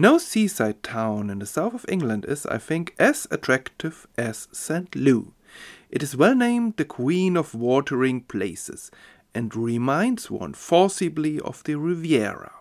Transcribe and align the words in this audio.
No 0.00 0.16
seaside 0.16 0.84
town 0.84 1.28
in 1.28 1.40
the 1.40 1.46
south 1.46 1.74
of 1.74 1.84
England 1.88 2.24
is, 2.28 2.46
I 2.46 2.58
think, 2.58 2.94
as 3.00 3.26
attractive 3.32 4.06
as 4.16 4.46
St. 4.52 4.94
Lou. 4.94 5.34
It 5.90 6.04
is 6.04 6.16
well 6.16 6.36
named 6.36 6.76
the 6.76 6.84
Queen 6.84 7.36
of 7.36 7.52
Watering 7.52 8.20
Places 8.20 8.92
and 9.34 9.56
reminds 9.56 10.30
one 10.30 10.54
forcibly 10.54 11.40
of 11.40 11.64
the 11.64 11.74
Riviera. 11.74 12.52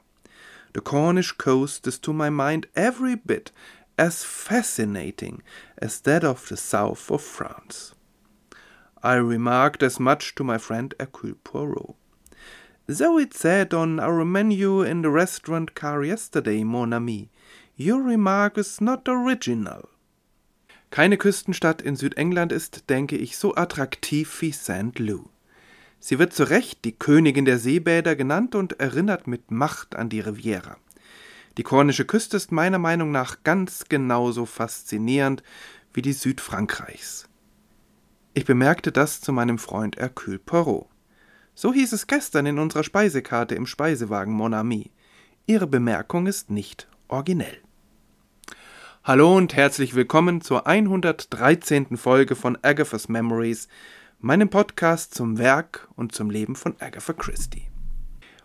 The 0.73 0.81
Cornish 0.81 1.33
coast 1.33 1.85
is 1.85 1.99
to 1.99 2.11
my 2.11 2.31
mind 2.31 2.65
every 2.75 3.13
bit 3.13 3.51
as 3.99 4.23
fascinating 4.23 5.43
as 5.77 6.01
that 6.01 6.23
of 6.23 6.49
the 6.49 6.57
south 6.57 7.11
of 7.11 7.21
France. 7.21 7.93
I 9.03 9.13
remarked 9.13 9.83
as 9.83 9.99
much 9.99 10.33
to 10.35 10.43
my 10.43 10.57
friend 10.57 10.91
Hercule 10.99 11.35
Poirot. 11.43 11.96
Though 12.89 13.19
it 13.19 13.33
said 13.33 13.73
on 13.73 13.99
our 13.99 14.23
menu 14.23 14.81
in 14.81 15.01
the 15.01 15.09
restaurant 15.09 15.75
car 15.75 16.05
yesterday, 16.05 16.63
mon 16.63 16.93
ami, 16.93 17.29
your 17.77 18.01
remark 18.01 18.57
is 18.57 18.79
not 18.79 19.09
original. 19.09 19.89
Keine 20.89 21.17
Küstenstadt 21.17 21.81
in 21.81 21.97
Südengland 21.97 22.53
ist, 22.53 22.89
denke 22.89 23.17
ich, 23.17 23.37
so 23.37 23.55
attraktiv 23.55 24.41
wie 24.41 24.53
St. 24.53 24.99
Lou. 24.99 25.25
Sie 25.99 26.17
wird 26.17 26.31
zu 26.31 26.45
Recht 26.45 26.85
die 26.85 26.97
Königin 26.97 27.43
der 27.43 27.59
Seebäder 27.59 28.15
genannt 28.15 28.55
und 28.55 28.79
erinnert 28.79 29.27
mit 29.27 29.51
Macht 29.51 29.97
an 29.97 30.07
die 30.07 30.21
Riviera. 30.21 30.77
Die 31.57 31.63
kornische 31.63 32.05
Küste 32.05 32.37
ist 32.37 32.53
meiner 32.53 32.79
Meinung 32.79 33.11
nach 33.11 33.43
ganz 33.43 33.85
genauso 33.89 34.45
faszinierend 34.45 35.43
wie 35.93 36.01
die 36.01 36.13
Südfrankreichs. 36.13 37.27
Ich 38.33 38.45
bemerkte 38.45 38.93
das 38.93 39.19
zu 39.19 39.33
meinem 39.33 39.57
Freund 39.57 39.97
Hercule 39.97 40.39
Poirot. 40.39 40.87
So 41.59 41.73
hieß 41.73 41.91
es 41.93 42.05
gestern 42.05 42.45
in 42.45 42.59
unserer 42.59 42.83
Speisekarte 42.83 43.55
im 43.55 43.65
Speisewagen 43.65 44.31
Mon 44.31 44.53
Ami. 44.53 44.91
Ihre 45.47 45.65
Bemerkung 45.65 46.27
ist 46.27 46.51
nicht 46.51 46.87
originell. 47.07 47.57
Hallo 49.03 49.35
und 49.35 49.55
herzlich 49.55 49.95
willkommen 49.95 50.41
zur 50.41 50.67
113. 50.67 51.97
Folge 51.97 52.35
von 52.35 52.59
Agatha's 52.61 53.09
Memories, 53.09 53.69
meinem 54.19 54.51
Podcast 54.51 55.15
zum 55.15 55.39
Werk 55.39 55.87
und 55.95 56.13
zum 56.13 56.29
Leben 56.29 56.55
von 56.55 56.75
Agatha 56.77 57.13
Christie. 57.13 57.63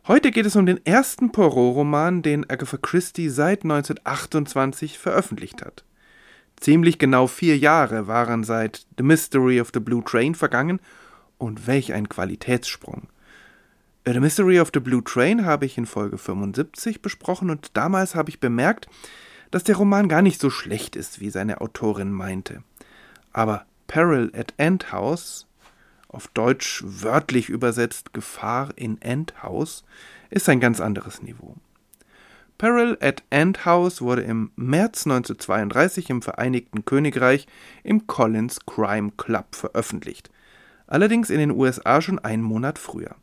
Heute 0.08 0.30
geht 0.30 0.46
es 0.46 0.56
um 0.56 0.64
den 0.64 0.80
ersten 0.86 1.32
Poirot-Roman, 1.32 2.22
den 2.22 2.48
Agatha 2.48 2.78
Christie 2.78 3.28
seit 3.28 3.64
1928 3.64 4.98
veröffentlicht 4.98 5.60
hat. 5.60 5.84
Ziemlich 6.56 6.98
genau 6.98 7.26
vier 7.26 7.58
Jahre 7.58 8.06
waren 8.06 8.42
seit 8.42 8.86
The 8.96 9.02
Mystery 9.02 9.60
of 9.60 9.70
the 9.74 9.80
Blue 9.80 10.02
Train 10.02 10.34
vergangen 10.34 10.80
und 11.42 11.66
welch 11.66 11.92
ein 11.92 12.08
Qualitätssprung. 12.08 13.08
The 14.06 14.18
Mystery 14.18 14.60
of 14.60 14.70
the 14.72 14.80
Blue 14.80 15.02
Train 15.02 15.44
habe 15.44 15.66
ich 15.66 15.76
in 15.76 15.86
Folge 15.86 16.18
75 16.18 17.02
besprochen 17.02 17.50
und 17.50 17.76
damals 17.76 18.14
habe 18.14 18.30
ich 18.30 18.40
bemerkt, 18.40 18.88
dass 19.50 19.64
der 19.64 19.76
Roman 19.76 20.08
gar 20.08 20.22
nicht 20.22 20.40
so 20.40 20.50
schlecht 20.50 20.96
ist, 20.96 21.20
wie 21.20 21.30
seine 21.30 21.60
Autorin 21.60 22.12
meinte. 22.12 22.62
Aber 23.32 23.66
Peril 23.86 24.32
at 24.34 24.54
Endhouse, 24.56 25.46
auf 26.08 26.28
Deutsch 26.28 26.82
wörtlich 26.86 27.48
übersetzt 27.48 28.12
Gefahr 28.12 28.70
in 28.76 29.00
Endhouse, 29.02 29.84
ist 30.30 30.48
ein 30.48 30.60
ganz 30.60 30.80
anderes 30.80 31.22
Niveau. 31.22 31.56
Peril 32.58 32.96
at 33.00 33.22
Endhouse 33.30 34.00
wurde 34.00 34.22
im 34.22 34.52
März 34.56 35.06
1932 35.06 36.10
im 36.10 36.22
Vereinigten 36.22 36.84
Königreich 36.84 37.46
im 37.82 38.06
Collins 38.06 38.64
Crime 38.66 39.12
Club 39.16 39.54
veröffentlicht 39.54 40.30
allerdings 40.86 41.30
in 41.30 41.38
den 41.38 41.50
USA 41.50 42.00
schon 42.00 42.18
einen 42.18 42.42
Monat 42.42 42.78
früher. 42.78 43.16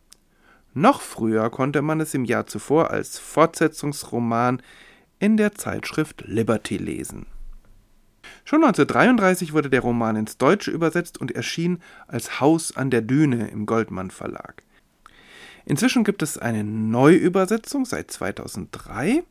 Noch 0.74 1.02
früher 1.02 1.50
konnte 1.50 1.82
man 1.82 2.00
es 2.00 2.14
im 2.14 2.26
Jahr 2.26 2.46
zuvor 2.46 2.92
als 2.92 3.20
Fortsetzungsroman 3.20 4.62
in 5.20 5.36
der 5.36 5.54
Zeitschrift 5.54 6.24
Liberty 6.26 6.78
lesen. 6.78 7.26
Schon 8.46 8.64
1933 8.64 9.54
wurde 9.54 9.70
der 9.70 9.82
Roman 9.82 10.16
ins 10.16 10.38
Deutsche 10.38 10.72
übersetzt 10.72 11.20
und 11.20 11.32
erschien 11.32 11.80
als 12.08 12.40
Haus 12.40 12.76
an 12.76 12.90
der 12.90 13.02
Düne 13.02 13.50
im 13.50 13.66
Goldmann 13.66 14.12
Verlag. 14.12 14.64
Inzwischen 15.66 16.04
gibt 16.04 16.24
es 16.24 16.38
eine 16.38 16.64
Neuübersetzung 16.64 17.86
seit 17.86 18.10
2003, 18.10 19.24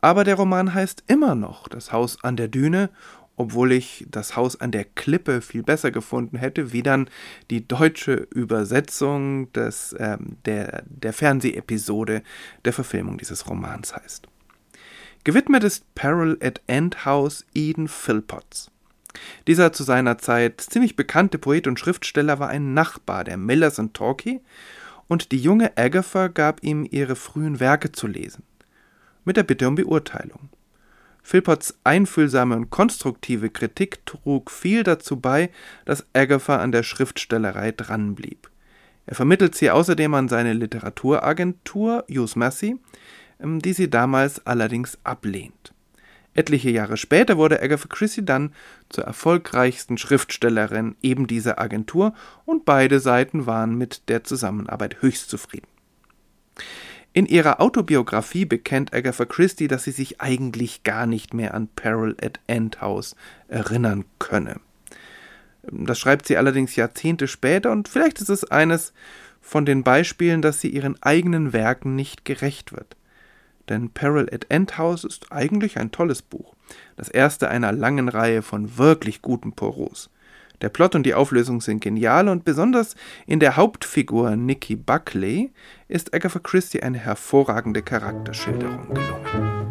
aber 0.00 0.24
der 0.24 0.36
Roman 0.36 0.72
heißt 0.72 1.04
immer 1.08 1.34
noch 1.34 1.68
Das 1.68 1.92
Haus 1.92 2.22
an 2.22 2.36
der 2.36 2.48
Düne 2.48 2.90
obwohl 3.38 3.72
ich 3.72 4.04
das 4.10 4.36
Haus 4.36 4.60
an 4.60 4.72
der 4.72 4.84
Klippe 4.84 5.40
viel 5.40 5.62
besser 5.62 5.92
gefunden 5.92 6.36
hätte, 6.36 6.72
wie 6.72 6.82
dann 6.82 7.08
die 7.50 7.66
deutsche 7.66 8.26
Übersetzung 8.34 9.50
des, 9.52 9.94
ähm, 9.98 10.36
der, 10.44 10.82
der 10.86 11.12
Fernsehepisode 11.12 12.22
der 12.64 12.72
Verfilmung 12.72 13.16
dieses 13.16 13.48
Romans 13.48 13.94
heißt. 13.94 14.26
Gewidmet 15.22 15.62
ist 15.62 15.94
Peril 15.94 16.36
at 16.42 16.60
Endhouse 16.66 17.46
Eden 17.54 17.86
Philpotts. 17.86 18.72
Dieser 19.46 19.72
zu 19.72 19.84
seiner 19.84 20.18
Zeit 20.18 20.60
ziemlich 20.60 20.96
bekannte 20.96 21.38
Poet 21.38 21.66
und 21.68 21.78
Schriftsteller 21.78 22.40
war 22.40 22.48
ein 22.48 22.74
Nachbar 22.74 23.22
der 23.22 23.36
Millers 23.36 23.78
und 23.78 23.94
Torquay 23.94 24.40
und 25.06 25.30
die 25.30 25.38
junge 25.38 25.76
Agatha 25.76 26.26
gab 26.26 26.62
ihm 26.64 26.86
ihre 26.90 27.14
frühen 27.14 27.60
Werke 27.60 27.92
zu 27.92 28.08
lesen. 28.08 28.42
Mit 29.24 29.36
der 29.36 29.44
Bitte 29.44 29.68
um 29.68 29.76
Beurteilung. 29.76 30.48
Philpotts 31.22 31.78
einfühlsame 31.84 32.56
und 32.56 32.70
konstruktive 32.70 33.50
Kritik 33.50 34.04
trug 34.06 34.50
viel 34.50 34.82
dazu 34.82 35.20
bei, 35.20 35.50
dass 35.84 36.06
Agatha 36.14 36.56
an 36.56 36.72
der 36.72 36.82
Schriftstellerei 36.82 37.72
dranblieb. 37.72 38.50
Er 39.06 39.14
vermittelt 39.14 39.54
sie 39.54 39.70
außerdem 39.70 40.12
an 40.14 40.28
seine 40.28 40.52
Literaturagentur 40.52 42.04
Hughes 42.10 42.36
Massey, 42.36 42.76
ähm, 43.40 43.60
die 43.60 43.72
sie 43.72 43.88
damals 43.88 44.46
allerdings 44.46 44.98
ablehnt. 45.04 45.72
Etliche 46.34 46.70
Jahre 46.70 46.96
später 46.96 47.36
wurde 47.36 47.60
Agatha 47.60 47.88
Christie 47.88 48.24
dann 48.24 48.52
zur 48.90 49.04
erfolgreichsten 49.04 49.98
Schriftstellerin 49.98 50.94
eben 51.02 51.26
dieser 51.26 51.58
Agentur 51.58 52.14
und 52.44 52.64
beide 52.64 53.00
Seiten 53.00 53.46
waren 53.46 53.76
mit 53.76 54.08
der 54.08 54.24
Zusammenarbeit 54.24 55.02
höchst 55.02 55.30
zufrieden. 55.30 55.66
In 57.18 57.26
ihrer 57.26 57.60
Autobiografie 57.60 58.44
bekennt 58.44 58.94
Agatha 58.94 59.24
Christie, 59.24 59.66
dass 59.66 59.82
sie 59.82 59.90
sich 59.90 60.20
eigentlich 60.20 60.84
gar 60.84 61.04
nicht 61.04 61.34
mehr 61.34 61.52
an 61.52 61.66
Peril 61.66 62.16
at 62.22 62.38
Endhouse 62.46 63.16
erinnern 63.48 64.04
könne. 64.20 64.60
Das 65.64 65.98
schreibt 65.98 66.28
sie 66.28 66.36
allerdings 66.36 66.76
Jahrzehnte 66.76 67.26
später 67.26 67.72
und 67.72 67.88
vielleicht 67.88 68.20
ist 68.20 68.28
es 68.28 68.44
eines 68.44 68.92
von 69.40 69.66
den 69.66 69.82
Beispielen, 69.82 70.42
dass 70.42 70.60
sie 70.60 70.68
ihren 70.68 70.94
eigenen 71.02 71.52
Werken 71.52 71.96
nicht 71.96 72.24
gerecht 72.24 72.70
wird. 72.70 72.94
Denn 73.68 73.90
Peril 73.90 74.28
at 74.32 74.46
Endhouse 74.48 75.02
ist 75.02 75.32
eigentlich 75.32 75.76
ein 75.76 75.90
tolles 75.90 76.22
Buch, 76.22 76.54
das 76.94 77.08
erste 77.08 77.48
einer 77.48 77.72
langen 77.72 78.08
Reihe 78.08 78.42
von 78.42 78.78
wirklich 78.78 79.22
guten 79.22 79.54
Poros. 79.54 80.08
Der 80.60 80.68
Plot 80.68 80.94
und 80.96 81.04
die 81.04 81.14
Auflösung 81.14 81.60
sind 81.60 81.80
genial 81.80 82.28
und 82.28 82.44
besonders 82.44 82.96
in 83.26 83.38
der 83.38 83.56
Hauptfigur 83.56 84.34
Nicky 84.36 84.74
Buckley 84.74 85.52
ist 85.86 86.12
Agatha 86.12 86.40
Christie 86.40 86.82
eine 86.82 86.98
hervorragende 86.98 87.82
Charakterschilderung 87.82 88.88
gelungen. 88.88 89.68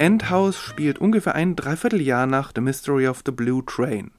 Endhouse 0.00 0.58
spielt 0.58 0.98
ungefähr 0.98 1.34
ein 1.34 1.56
Dreivierteljahr 1.56 2.26
nach 2.26 2.52
The 2.54 2.62
Mystery 2.62 3.06
of 3.06 3.20
the 3.26 3.32
Blue 3.32 3.62
Train, 3.66 4.12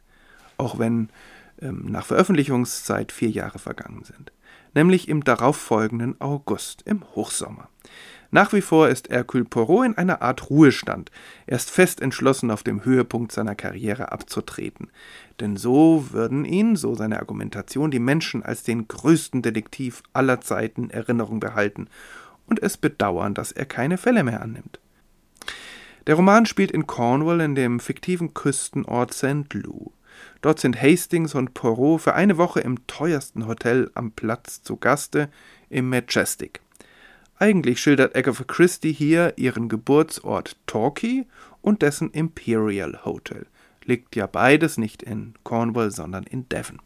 auch 0.57 0.77
wenn 0.77 1.09
ähm, 1.59 1.87
nach 1.89 2.05
Veröffentlichungszeit 2.05 3.11
vier 3.11 3.31
Jahre 3.31 3.57
vergangen 3.57 4.03
sind, 4.03 4.31
nämlich 4.75 5.09
im 5.09 5.23
darauffolgenden 5.23 6.21
August, 6.21 6.83
im 6.83 7.03
Hochsommer. 7.15 7.67
Nach 8.29 8.53
wie 8.53 8.61
vor 8.61 8.89
ist 8.89 9.09
Hercule 9.09 9.45
Poirot 9.45 9.87
in 9.87 9.97
einer 9.97 10.21
Art 10.21 10.51
Ruhestand. 10.51 11.09
Er 11.47 11.57
ist 11.57 11.71
fest 11.71 11.99
entschlossen, 11.99 12.51
auf 12.51 12.61
dem 12.61 12.85
Höhepunkt 12.85 13.31
seiner 13.31 13.55
Karriere 13.55 14.11
abzutreten. 14.11 14.91
Denn 15.39 15.57
so 15.57 16.11
würden 16.11 16.45
ihn, 16.45 16.75
so 16.75 16.93
seine 16.93 17.17
Argumentation, 17.17 17.89
die 17.89 17.99
Menschen 17.99 18.43
als 18.43 18.61
den 18.61 18.87
größten 18.87 19.41
Detektiv 19.41 20.03
aller 20.13 20.41
Zeiten 20.41 20.91
Erinnerung 20.91 21.39
behalten 21.39 21.87
und 22.45 22.61
es 22.61 22.77
bedauern, 22.77 23.33
dass 23.33 23.51
er 23.51 23.65
keine 23.65 23.97
Fälle 23.97 24.23
mehr 24.23 24.43
annimmt. 24.43 24.79
Der 26.07 26.15
Roman 26.15 26.45
spielt 26.45 26.71
in 26.71 26.87
Cornwall 26.87 27.41
in 27.41 27.55
dem 27.55 27.79
fiktiven 27.79 28.33
Küstenort 28.33 29.13
St. 29.13 29.53
Lou. 29.53 29.91
Dort 30.41 30.59
sind 30.59 30.81
Hastings 30.81 31.35
und 31.35 31.53
Poirot 31.53 32.01
für 32.01 32.15
eine 32.15 32.37
Woche 32.37 32.61
im 32.61 32.85
teuersten 32.87 33.47
Hotel 33.47 33.91
am 33.93 34.11
Platz 34.11 34.63
zu 34.63 34.77
Gaste, 34.77 35.29
im 35.69 35.89
Majestic. 35.89 36.61
Eigentlich 37.37 37.79
schildert 37.79 38.15
Agatha 38.15 38.43
Christie 38.43 38.93
hier 38.93 39.33
ihren 39.37 39.69
Geburtsort 39.69 40.57
Torquay 40.67 41.25
und 41.61 41.81
dessen 41.81 42.11
Imperial 42.11 43.03
Hotel. 43.05 43.45
Liegt 43.83 44.15
ja 44.15 44.27
beides 44.27 44.77
nicht 44.77 45.01
in 45.01 45.33
Cornwall, 45.43 45.91
sondern 45.91 46.23
in 46.23 46.47
Devon. 46.49 46.79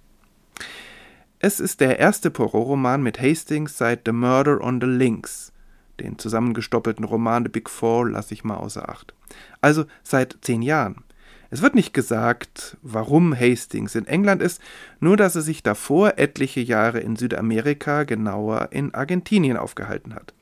Es 1.39 1.59
ist 1.59 1.81
der 1.81 1.99
erste 1.99 2.31
Poirot-Roman 2.31 3.03
mit 3.03 3.21
Hastings 3.21 3.77
seit 3.77 4.01
The 4.05 4.13
Murder 4.13 4.61
on 4.61 4.79
the 4.79 4.87
Links. 4.87 5.51
Den 5.99 6.19
zusammengestoppelten 6.19 7.05
Roman 7.05 7.43
The 7.43 7.49
Big 7.49 7.69
Four 7.69 8.09
lasse 8.09 8.33
ich 8.33 8.43
mal 8.43 8.57
außer 8.57 8.89
Acht. 8.89 9.13
Also 9.61 9.85
seit 10.03 10.37
zehn 10.41 10.61
Jahren. 10.61 11.03
Es 11.51 11.61
wird 11.61 11.75
nicht 11.75 11.93
gesagt, 11.93 12.77
warum 12.81 13.39
Hastings 13.39 13.95
in 13.95 14.07
England 14.07 14.41
ist, 14.41 14.61
nur 14.99 15.15
dass 15.15 15.35
er 15.35 15.41
sich 15.41 15.63
davor 15.63 16.17
etliche 16.17 16.59
Jahre 16.59 16.99
in 16.99 17.15
Südamerika, 17.15 18.03
genauer 18.03 18.69
in 18.71 18.93
Argentinien 18.93 19.55
aufgehalten 19.55 20.15
hat. 20.15 20.33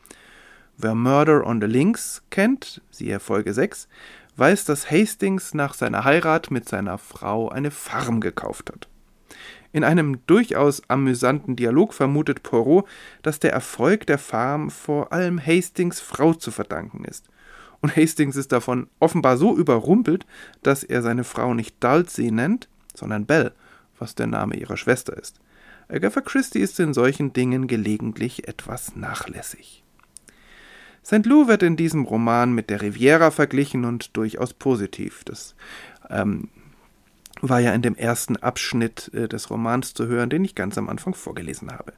Wer 0.77 0.95
Murder 0.95 1.45
on 1.45 1.61
the 1.61 1.67
Links 1.67 2.23
kennt, 2.29 2.81
siehe 2.89 3.19
Folge 3.19 3.53
6, 3.53 3.87
weiß, 4.37 4.65
dass 4.65 4.89
Hastings 4.89 5.53
nach 5.53 5.75
seiner 5.75 6.03
Heirat 6.03 6.49
mit 6.49 6.67
seiner 6.67 6.97
Frau 6.97 7.49
eine 7.49 7.69
Farm 7.69 8.19
gekauft 8.19 8.71
hat. 8.71 8.87
In 9.73 9.83
einem 9.83 10.25
durchaus 10.27 10.87
amüsanten 10.87 11.55
Dialog 11.55 11.93
vermutet 11.93 12.43
Poirot, 12.43 12.87
dass 13.23 13.39
der 13.39 13.51
Erfolg 13.51 14.05
der 14.05 14.19
Farm 14.19 14.69
vor 14.69 15.11
allem 15.11 15.43
Hastings 15.43 15.99
Frau 15.99 16.33
zu 16.33 16.51
verdanken 16.51 17.03
ist. 17.03 17.25
Und 17.81 17.97
Hastings 17.97 18.35
ist 18.35 18.51
davon 18.51 18.87
offenbar 18.99 19.35
so 19.35 19.57
überrumpelt, 19.57 20.25
dass 20.61 20.83
er 20.83 21.01
seine 21.01 21.23
Frau 21.23 21.55
nicht 21.55 21.83
Dulcie 21.83 22.31
nennt, 22.31 22.69
sondern 22.93 23.25
Belle, 23.25 23.51
was 23.97 24.13
der 24.15 24.27
Name 24.27 24.55
ihrer 24.55 24.77
Schwester 24.77 25.17
ist. 25.17 25.39
Agatha 25.89 26.21
Christie 26.21 26.59
ist 26.59 26.79
in 26.79 26.93
solchen 26.93 27.33
Dingen 27.33 27.67
gelegentlich 27.67 28.47
etwas 28.47 28.95
nachlässig. 28.95 29.83
St. 31.05 31.25
Lou 31.25 31.47
wird 31.47 31.63
in 31.63 31.75
diesem 31.75 32.05
Roman 32.05 32.53
mit 32.53 32.69
der 32.69 32.81
Riviera 32.81 33.31
verglichen 33.31 33.85
und 33.85 34.15
durchaus 34.15 34.53
positiv. 34.53 35.23
Das 35.25 35.55
ähm, 36.09 36.47
war 37.49 37.59
ja 37.59 37.73
in 37.73 37.81
dem 37.81 37.95
ersten 37.95 38.37
Abschnitt 38.37 39.11
äh, 39.13 39.27
des 39.27 39.49
Romans 39.49 39.93
zu 39.93 40.07
hören, 40.07 40.29
den 40.29 40.43
ich 40.43 40.55
ganz 40.55 40.77
am 40.77 40.89
Anfang 40.89 41.13
vorgelesen 41.13 41.71
habe. 41.71 41.93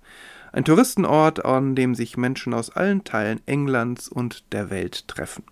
Ein 0.52 0.66
Touristenort, 0.66 1.46
an 1.46 1.76
dem 1.76 1.96
sich 1.96 2.18
Menschen 2.18 2.54
aus 2.54 2.70
allen 2.70 3.04
Teilen 3.04 3.42
Englands 3.46 4.10
und 4.10 4.44
der 4.54 4.70
Welt 4.70 5.08
treffen. 5.08 5.44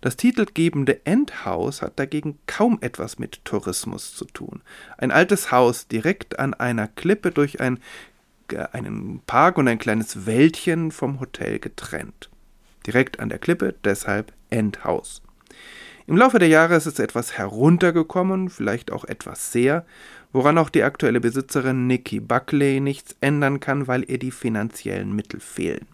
Das 0.00 0.16
titelgebende 0.16 1.04
Endhaus 1.06 1.80
hat 1.82 1.98
dagegen 1.98 2.38
kaum 2.46 2.78
etwas 2.82 3.18
mit 3.18 3.44
Tourismus 3.44 4.14
zu 4.14 4.26
tun. 4.26 4.62
Ein 4.98 5.10
altes 5.10 5.50
Haus 5.50 5.88
direkt 5.88 6.38
an 6.38 6.54
einer 6.54 6.88
Klippe 6.88 7.30
durch 7.30 7.60
ein, 7.60 7.80
äh, 8.52 8.64
einen 8.72 9.20
Park 9.26 9.58
und 9.58 9.68
ein 9.68 9.78
kleines 9.78 10.26
Wäldchen 10.26 10.90
vom 10.90 11.20
Hotel 11.20 11.58
getrennt 11.58 12.30
direkt 12.86 13.20
an 13.20 13.28
der 13.28 13.38
Klippe, 13.38 13.74
deshalb 13.84 14.32
Endhaus. 14.50 15.22
Im 16.06 16.18
Laufe 16.18 16.38
der 16.38 16.48
Jahre 16.48 16.76
ist 16.76 16.84
es 16.84 16.98
etwas 16.98 17.38
heruntergekommen, 17.38 18.50
vielleicht 18.50 18.92
auch 18.92 19.06
etwas 19.06 19.52
sehr, 19.52 19.86
woran 20.32 20.58
auch 20.58 20.68
die 20.68 20.82
aktuelle 20.82 21.18
Besitzerin 21.18 21.86
Nikki 21.86 22.20
Buckley 22.20 22.80
nichts 22.80 23.16
ändern 23.22 23.58
kann, 23.58 23.88
weil 23.88 24.04
ihr 24.10 24.18
die 24.18 24.30
finanziellen 24.30 25.16
Mittel 25.16 25.40
fehlen. 25.40 25.86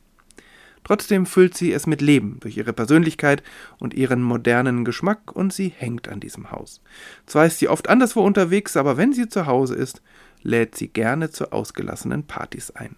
Trotzdem 0.83 1.27
füllt 1.27 1.57
sie 1.57 1.73
es 1.73 1.87
mit 1.87 2.01
Leben 2.01 2.39
durch 2.41 2.57
ihre 2.57 2.73
Persönlichkeit 2.73 3.45
und 3.79 3.95
ihren 3.95 4.23
modernen 4.23 4.85
Geschmack 4.85 5.31
und 5.31 5.53
sie 5.53 5.69
hängt 5.69 6.09
an 6.09 6.19
diesem 6.19 6.51
Haus. 6.51 6.81
Zwar 7.27 7.47
ist 7.47 7.61
sie 7.61 7.69
oft 7.69 7.89
anderswo 7.89 8.23
unterwegs, 8.23 8.77
aber 8.77 8.97
wenn 8.97 9.13
sie 9.13 9.29
zu 9.29 9.47
Hause 9.47 9.77
ist, 9.77 10.03
lädt 10.43 10.75
sie 10.75 10.89
gerne 10.89 11.31
zu 11.31 11.53
ausgelassenen 11.53 12.25
Partys 12.25 12.73
ein. 12.73 12.97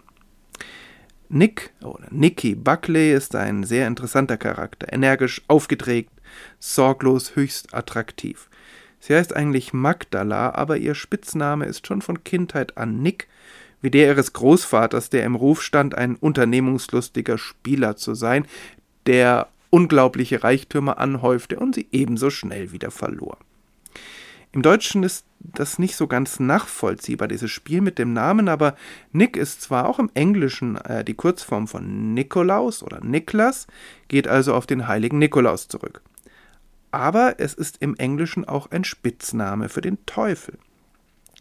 Nick 1.28 1.72
oder 1.82 2.06
Nicky 2.10 2.54
Buckley 2.54 3.12
ist 3.12 3.34
ein 3.34 3.64
sehr 3.64 3.86
interessanter 3.86 4.36
Charakter, 4.38 4.90
energisch, 4.92 5.42
aufgedreht, 5.48 6.08
sorglos, 6.58 7.36
höchst 7.36 7.74
attraktiv. 7.74 8.48
Sie 9.00 9.14
heißt 9.14 9.34
eigentlich 9.34 9.72
Magdala, 9.72 10.54
aber 10.54 10.76
ihr 10.76 10.94
Spitzname 10.94 11.66
ist 11.66 11.86
schon 11.86 12.02
von 12.02 12.22
Kindheit 12.22 12.76
an 12.76 13.02
Nick, 13.02 13.28
wie 13.80 13.90
der 13.90 14.06
ihres 14.06 14.32
Großvaters, 14.32 15.10
der 15.10 15.24
im 15.24 15.34
Ruf 15.34 15.62
stand, 15.62 15.96
ein 15.96 16.14
unternehmungslustiger 16.16 17.36
Spieler 17.36 17.96
zu 17.96 18.14
sein, 18.14 18.46
der 19.06 19.48
unglaubliche 19.70 20.44
Reichtümer 20.44 20.98
anhäufte 20.98 21.58
und 21.58 21.74
sie 21.74 21.88
ebenso 21.90 22.30
schnell 22.30 22.72
wieder 22.72 22.90
verlor. 22.90 23.38
Im 24.52 24.60
Deutschen 24.60 25.02
ist 25.02 25.24
das 25.40 25.78
nicht 25.78 25.96
so 25.96 26.06
ganz 26.06 26.38
nachvollziehbar, 26.38 27.26
dieses 27.26 27.50
Spiel 27.50 27.80
mit 27.80 27.98
dem 27.98 28.12
Namen, 28.12 28.48
aber 28.48 28.76
Nick 29.10 29.36
ist 29.36 29.62
zwar 29.62 29.88
auch 29.88 29.98
im 29.98 30.10
Englischen 30.12 30.76
äh, 30.76 31.02
die 31.04 31.14
Kurzform 31.14 31.66
von 31.66 32.12
Nikolaus 32.12 32.82
oder 32.82 33.00
Niklas, 33.02 33.66
geht 34.08 34.28
also 34.28 34.54
auf 34.54 34.66
den 34.66 34.88
heiligen 34.88 35.18
Nikolaus 35.18 35.68
zurück. 35.68 36.02
Aber 36.92 37.36
es 37.38 37.54
ist 37.54 37.78
im 37.80 37.96
Englischen 37.96 38.44
auch 38.44 38.70
ein 38.70 38.84
Spitzname 38.84 39.68
für 39.68 39.80
den 39.80 40.04
Teufel. 40.06 40.58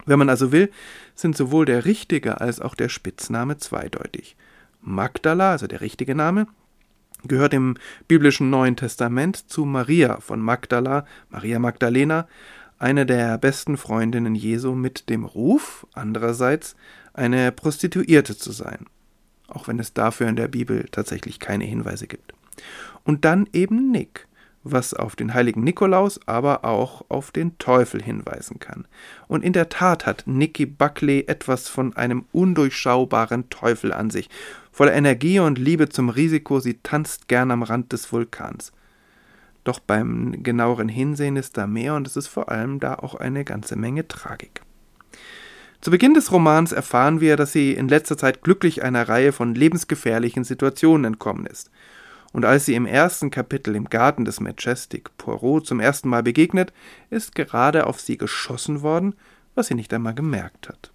Wenn 0.05 0.17
man 0.17 0.29
also 0.29 0.51
will, 0.51 0.71
sind 1.13 1.37
sowohl 1.37 1.65
der 1.65 1.85
richtige 1.85 2.41
als 2.41 2.59
auch 2.59 2.73
der 2.73 2.89
Spitzname 2.89 3.57
zweideutig. 3.57 4.35
Magdala, 4.81 5.51
also 5.51 5.67
der 5.67 5.81
richtige 5.81 6.15
Name, 6.15 6.47
gehört 7.23 7.53
im 7.53 7.75
biblischen 8.07 8.49
Neuen 8.49 8.75
Testament 8.75 9.49
zu 9.49 9.65
Maria 9.65 10.19
von 10.19 10.39
Magdala, 10.39 11.05
Maria 11.29 11.59
Magdalena, 11.59 12.27
eine 12.79 13.05
der 13.05 13.37
besten 13.37 13.77
Freundinnen 13.77 14.33
Jesu 14.33 14.73
mit 14.73 15.09
dem 15.09 15.23
Ruf, 15.23 15.85
andererseits 15.93 16.75
eine 17.13 17.51
Prostituierte 17.51 18.35
zu 18.35 18.51
sein, 18.51 18.87
auch 19.47 19.67
wenn 19.67 19.77
es 19.77 19.93
dafür 19.93 20.27
in 20.27 20.35
der 20.35 20.47
Bibel 20.47 20.85
tatsächlich 20.91 21.39
keine 21.39 21.65
Hinweise 21.65 22.07
gibt. 22.07 22.33
Und 23.03 23.23
dann 23.25 23.47
eben 23.53 23.91
Nick, 23.91 24.27
was 24.63 24.93
auf 24.93 25.15
den 25.15 25.33
heiligen 25.33 25.63
Nikolaus, 25.63 26.19
aber 26.27 26.65
auch 26.65 27.03
auf 27.09 27.31
den 27.31 27.57
Teufel 27.57 28.01
hinweisen 28.01 28.59
kann. 28.59 28.87
Und 29.27 29.43
in 29.43 29.53
der 29.53 29.69
Tat 29.69 30.05
hat 30.05 30.23
Nicky 30.25 30.65
Buckley 30.65 31.25
etwas 31.27 31.67
von 31.67 31.95
einem 31.95 32.25
undurchschaubaren 32.31 33.49
Teufel 33.49 33.91
an 33.91 34.09
sich. 34.09 34.29
Voller 34.71 34.93
Energie 34.93 35.39
und 35.39 35.57
Liebe 35.57 35.89
zum 35.89 36.09
Risiko, 36.09 36.59
sie 36.59 36.79
tanzt 36.83 37.27
gern 37.27 37.51
am 37.51 37.63
Rand 37.63 37.91
des 37.91 38.11
Vulkans. 38.11 38.71
Doch 39.63 39.79
beim 39.79 40.43
genaueren 40.43 40.89
Hinsehen 40.89 41.35
ist 41.35 41.57
da 41.57 41.67
mehr 41.67 41.95
und 41.95 42.07
es 42.07 42.15
ist 42.15 42.27
vor 42.27 42.49
allem 42.49 42.79
da 42.79 42.95
auch 42.95 43.15
eine 43.15 43.43
ganze 43.45 43.75
Menge 43.75 44.07
Tragik. 44.07 44.61
Zu 45.81 45.89
Beginn 45.89 46.13
des 46.13 46.31
Romans 46.31 46.71
erfahren 46.71 47.21
wir, 47.21 47.37
dass 47.37 47.51
sie 47.51 47.73
in 47.73 47.87
letzter 47.87 48.15
Zeit 48.15 48.43
glücklich 48.43 48.83
einer 48.83 49.09
Reihe 49.09 49.31
von 49.31 49.55
lebensgefährlichen 49.55 50.43
Situationen 50.43 51.05
entkommen 51.05 51.47
ist. 51.47 51.71
Und 52.31 52.45
als 52.45 52.65
sie 52.65 52.75
im 52.75 52.85
ersten 52.85 53.29
Kapitel 53.29 53.75
im 53.75 53.89
Garten 53.89 54.25
des 54.25 54.39
Majestic 54.39 55.15
Poirot 55.17 55.67
zum 55.67 55.79
ersten 55.79 56.09
Mal 56.09 56.23
begegnet, 56.23 56.71
ist 57.09 57.35
gerade 57.35 57.87
auf 57.87 57.99
sie 57.99 58.17
geschossen 58.17 58.81
worden, 58.81 59.15
was 59.55 59.67
sie 59.67 59.75
nicht 59.75 59.93
einmal 59.93 60.13
gemerkt 60.13 60.69
hat 60.69 60.91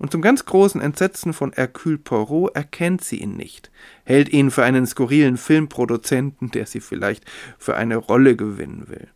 und 0.00 0.10
zum 0.10 0.22
ganz 0.22 0.46
großen 0.46 0.80
Entsetzen 0.80 1.34
von 1.34 1.52
Hercule 1.52 1.98
Poirot 1.98 2.56
erkennt 2.56 3.04
sie 3.04 3.20
ihn 3.20 3.36
nicht, 3.36 3.70
hält 4.04 4.30
ihn 4.30 4.50
für 4.50 4.64
einen 4.64 4.86
skurrilen 4.86 5.36
Filmproduzenten, 5.36 6.50
der 6.50 6.64
sie 6.64 6.80
vielleicht 6.80 7.30
für 7.58 7.76
eine 7.76 7.96
Rolle 7.96 8.34
gewinnen 8.34 8.88
will. 8.88 9.08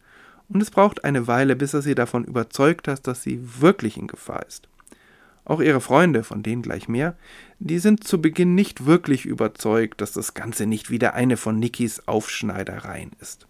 Und 0.51 0.61
es 0.61 0.71
braucht 0.71 1.03
eine 1.03 1.27
Weile, 1.27 1.57
bis 1.57 1.73
er 1.73 1.81
sie 1.81 1.95
davon 1.95 2.25
überzeugt 2.25 2.87
hat, 2.87 3.07
dass 3.07 3.23
sie 3.23 3.41
wirklich 3.61 3.97
in 3.97 4.09
Gefahr 4.09 4.45
ist. 4.47 4.69
Auch 5.45 5.61
ihre 5.61 5.81
Freunde, 5.81 6.25
von 6.25 6.43
denen 6.43 6.63
gleich 6.63 6.89
mehr, 6.89 7.17
die 7.59 7.79
sind 7.79 8.05
zu 8.05 8.21
Beginn 8.21 8.55
nicht 8.55 8.87
wirklich 8.87 9.27
überzeugt, 9.27 10.01
dass 10.01 10.13
das 10.13 10.35
Ganze 10.35 10.67
nicht 10.67 10.91
wieder 10.91 11.15
eine 11.15 11.37
von 11.37 11.59
Nickys 11.59 12.07
Aufschneidereien 12.07 13.13
ist. 13.21 13.47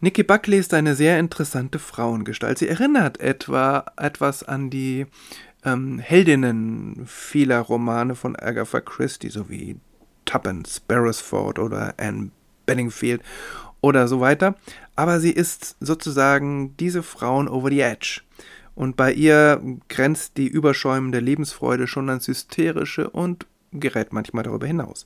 Nicky 0.00 0.22
Buckley 0.22 0.58
ist 0.58 0.74
eine 0.74 0.94
sehr 0.94 1.18
interessante 1.18 1.78
Frauengestalt. 1.78 2.58
Sie 2.58 2.68
erinnert 2.68 3.20
etwa 3.20 3.86
etwas 3.96 4.42
an 4.42 4.68
die 4.68 5.06
ähm, 5.64 5.98
Heldinnen 5.98 7.04
vieler 7.06 7.60
Romane 7.60 8.14
von 8.14 8.36
Agatha 8.36 8.80
Christie, 8.80 9.30
so 9.30 9.48
wie 9.48 9.76
Tuppence, 10.24 10.80
Beresford 10.80 11.58
oder 11.58 11.94
Anne 11.96 12.30
Bedingfield 12.66 13.22
oder 13.80 14.08
so 14.08 14.20
weiter. 14.20 14.56
Aber 14.96 15.20
sie 15.20 15.32
ist 15.32 15.76
sozusagen 15.80 16.76
diese 16.78 17.02
Frauen 17.02 17.48
over 17.48 17.70
the 17.70 17.80
edge. 17.80 18.20
Und 18.74 18.96
bei 18.96 19.12
ihr 19.12 19.60
grenzt 19.88 20.36
die 20.36 20.48
überschäumende 20.48 21.20
Lebensfreude 21.20 21.86
schon 21.86 22.08
ans 22.08 22.26
Hysterische 22.28 23.10
und 23.10 23.46
gerät 23.72 24.12
manchmal 24.12 24.44
darüber 24.44 24.66
hinaus. 24.66 25.04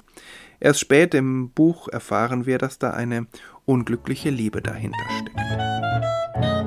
Erst 0.61 0.81
spät 0.81 1.15
im 1.15 1.51
Buch 1.51 1.89
erfahren 1.89 2.47
wir, 2.47 2.59
dass 2.59 2.79
da 2.79 2.91
eine 2.91 3.27
unglückliche 3.65 4.31
Liebe 4.31 4.63
dahinter 4.63 4.99
steckt. 5.11 6.58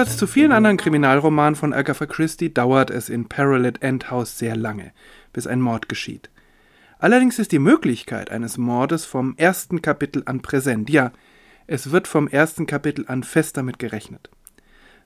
Gegensatz 0.00 0.18
zu 0.18 0.26
vielen 0.26 0.52
anderen 0.52 0.78
Kriminalromanen 0.78 1.56
von 1.56 1.74
Agatha 1.74 2.06
Christie 2.06 2.54
dauert 2.54 2.88
es 2.88 3.10
in 3.10 3.26
at 3.30 3.82
Endhouse 3.82 4.38
sehr 4.38 4.56
lange, 4.56 4.92
bis 5.34 5.46
ein 5.46 5.60
Mord 5.60 5.90
geschieht. 5.90 6.30
Allerdings 6.98 7.38
ist 7.38 7.52
die 7.52 7.58
Möglichkeit 7.58 8.30
eines 8.30 8.56
Mordes 8.56 9.04
vom 9.04 9.34
ersten 9.36 9.82
Kapitel 9.82 10.22
an 10.24 10.40
präsent. 10.40 10.88
Ja, 10.88 11.12
es 11.66 11.90
wird 11.90 12.08
vom 12.08 12.28
ersten 12.28 12.66
Kapitel 12.66 13.04
an 13.08 13.24
fest 13.24 13.58
damit 13.58 13.78
gerechnet. 13.78 14.30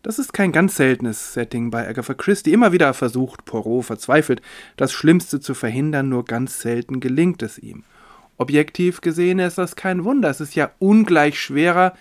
Das 0.04 0.20
ist 0.20 0.32
kein 0.32 0.52
ganz 0.52 0.76
seltenes 0.76 1.32
Setting 1.32 1.72
bei 1.72 1.88
Agatha 1.88 2.14
Christie. 2.14 2.52
Immer 2.52 2.70
wieder 2.70 2.94
versucht 2.94 3.44
Poirot 3.44 3.86
verzweifelt, 3.86 4.42
das 4.76 4.92
Schlimmste 4.92 5.40
zu 5.40 5.54
verhindern, 5.54 6.08
nur 6.08 6.24
ganz 6.24 6.60
selten 6.60 7.00
gelingt 7.00 7.42
es 7.42 7.58
ihm. 7.58 7.82
Objektiv 8.36 9.00
gesehen 9.00 9.40
ist 9.40 9.58
das 9.58 9.74
kein 9.74 10.04
Wunder. 10.04 10.30
Es 10.30 10.40
ist 10.40 10.54
ja 10.54 10.70
ungleich 10.78 11.40
schwerer, 11.40 11.94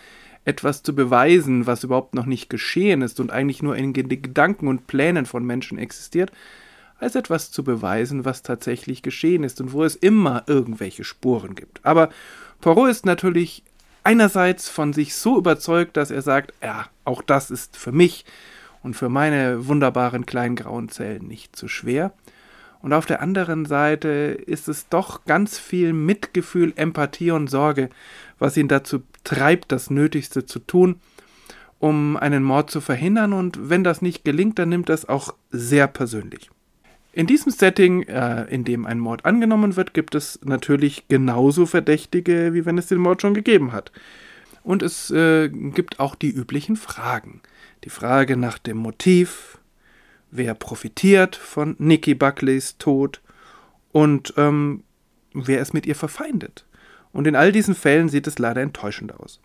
etwas 0.46 0.84
zu 0.84 0.94
beweisen, 0.94 1.68
was 1.68 1.84
überhaupt 1.84 2.16
noch 2.16 2.26
nicht 2.26 2.50
geschehen 2.50 3.02
ist 3.02 3.20
und 3.20 3.32
eigentlich 3.32 3.64
nur 3.64 3.76
in 3.76 3.94
Gedanken 3.94 4.68
und 4.68 4.88
Plänen 4.88 5.26
von 5.26 5.46
Menschen 5.46 5.78
existiert, 5.78 6.32
als 7.00 7.16
etwas 7.16 7.52
zu 7.52 7.64
beweisen, 7.64 8.26
was 8.26 8.44
tatsächlich 8.44 9.02
geschehen 9.02 9.44
ist 9.44 9.62
und 9.62 9.74
wo 9.74 9.84
es 9.84 9.96
immer 9.96 10.44
irgendwelche 10.48 11.04
Spuren 11.04 11.56
gibt. 11.56 11.86
Aber 11.86 12.10
Poirot 12.62 12.90
ist 12.90 13.06
natürlich 13.06 13.64
einerseits 14.04 14.70
von 14.70 14.94
sich 14.94 15.16
so 15.16 15.38
überzeugt, 15.38 15.98
dass 15.98 16.12
er 16.12 16.22
sagt, 16.22 16.54
ja, 16.62 16.88
auch 17.06 17.22
das 17.22 17.52
ist 17.52 17.78
für 17.78 17.92
mich 17.92 18.26
und 18.84 18.96
für 18.96 19.10
meine 19.10 19.68
wunderbaren 19.68 20.26
kleinen 20.26 20.56
grauen 20.56 20.90
Zellen 20.90 21.28
nicht 21.28 21.56
zu 21.56 21.68
schwer. 21.68 22.14
Und 22.82 22.92
auf 22.92 23.06
der 23.06 23.22
anderen 23.22 23.66
Seite 23.66 24.10
ist 24.46 24.68
es 24.68 24.90
doch 24.90 25.24
ganz 25.24 25.58
viel 25.58 25.94
Mitgefühl, 25.94 26.74
Empathie 26.76 27.32
und 27.32 27.50
Sorge, 27.50 27.90
was 28.40 28.58
ihn 28.58 28.68
dazu 28.68 29.04
treibt, 29.24 29.72
das 29.72 29.90
Nötigste 29.90 30.46
zu 30.46 30.60
tun, 30.60 31.00
um 31.80 32.18
einen 32.18 32.44
Mord 32.44 32.70
zu 32.72 32.82
verhindern. 32.82 33.34
Und 33.34 33.70
wenn 33.70 33.84
das 33.84 34.02
nicht 34.02 34.24
gelingt, 34.24 34.60
dann 34.60 34.70
nimmt 34.70 34.90
es 34.90 35.08
auch 35.08 35.34
sehr 35.52 35.88
persönlich. 35.88 36.50
In 37.16 37.28
diesem 37.28 37.52
Setting, 37.52 38.04
äh, 38.04 38.46
in 38.46 38.64
dem 38.64 38.86
ein 38.86 39.00
Mord 39.00 39.24
angenommen 39.26 39.76
wird, 39.76 39.94
gibt 39.94 40.16
es 40.16 40.40
natürlich 40.44 41.08
genauso 41.10 41.68
Verdächtige, 41.68 42.54
wie 42.54 42.66
wenn 42.66 42.80
es 42.80 42.88
den 42.88 42.98
Mord 42.98 43.22
schon 43.22 43.36
gegeben 43.36 43.72
hat. 43.72 43.92
Und 44.64 44.82
es 44.82 45.12
äh, 45.12 45.50
gibt 45.50 46.00
auch 46.00 46.16
die 46.16 46.32
üblichen 46.32 46.76
Fragen. 46.76 47.42
Die 47.84 47.90
Frage 47.90 48.36
nach 48.36 48.58
dem 48.58 48.78
Motiv, 48.78 49.60
wer 50.32 50.56
profitiert 50.56 51.36
von 51.36 51.76
Nikki 51.78 52.16
Buckleys 52.16 52.78
Tod 52.78 53.22
und 53.92 54.34
ähm, 54.38 54.84
wer 55.34 55.62
ist 55.62 55.74
mit 55.74 55.86
ihr 55.86 55.96
verfeindet. 55.96 56.66
Und 57.14 57.28
in 57.28 57.36
all 57.36 57.52
diesen 57.52 57.76
Fällen 57.76 58.10
sieht 58.10 58.28
es 58.28 58.40
leider 58.40 58.62
enttäuschend 58.62 59.18
aus. 59.18 59.40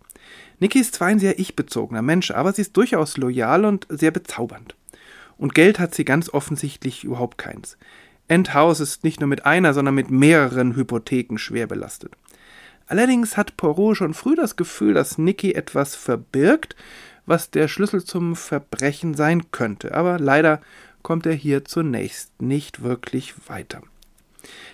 Nikki 0.58 0.80
ist 0.80 0.94
zwar 0.96 1.08
ein 1.08 1.20
sehr 1.20 1.38
ich-bezogener 1.38 2.02
Mensch, 2.02 2.32
aber 2.32 2.52
sie 2.52 2.62
ist 2.62 2.76
durchaus 2.76 3.16
loyal 3.16 3.64
und 3.64 3.86
sehr 3.88 4.10
bezaubernd. 4.10 4.74
Und 5.36 5.54
Geld 5.54 5.78
hat 5.78 5.94
sie 5.94 6.04
ganz 6.04 6.28
offensichtlich 6.30 7.04
überhaupt 7.04 7.38
keins. 7.38 7.78
Endhaus 8.26 8.80
ist 8.80 9.04
nicht 9.04 9.20
nur 9.20 9.28
mit 9.28 9.46
einer, 9.46 9.72
sondern 9.72 9.94
mit 9.94 10.10
mehreren 10.10 10.74
Hypotheken 10.74 11.38
schwer 11.38 11.66
belastet. 11.66 12.12
Allerdings 12.86 13.36
hat 13.36 13.56
Poirot 13.56 13.98
schon 13.98 14.14
früh 14.14 14.34
das 14.34 14.56
Gefühl, 14.56 14.94
dass 14.94 15.18
Nicky 15.18 15.52
etwas 15.52 15.94
verbirgt, 15.94 16.74
was 17.26 17.50
der 17.50 17.68
Schlüssel 17.68 18.02
zum 18.02 18.34
Verbrechen 18.34 19.14
sein 19.14 19.50
könnte, 19.50 19.94
aber 19.94 20.18
leider 20.18 20.60
kommt 21.02 21.26
er 21.26 21.34
hier 21.34 21.64
zunächst 21.64 22.40
nicht 22.40 22.82
wirklich 22.82 23.34
weiter. 23.46 23.82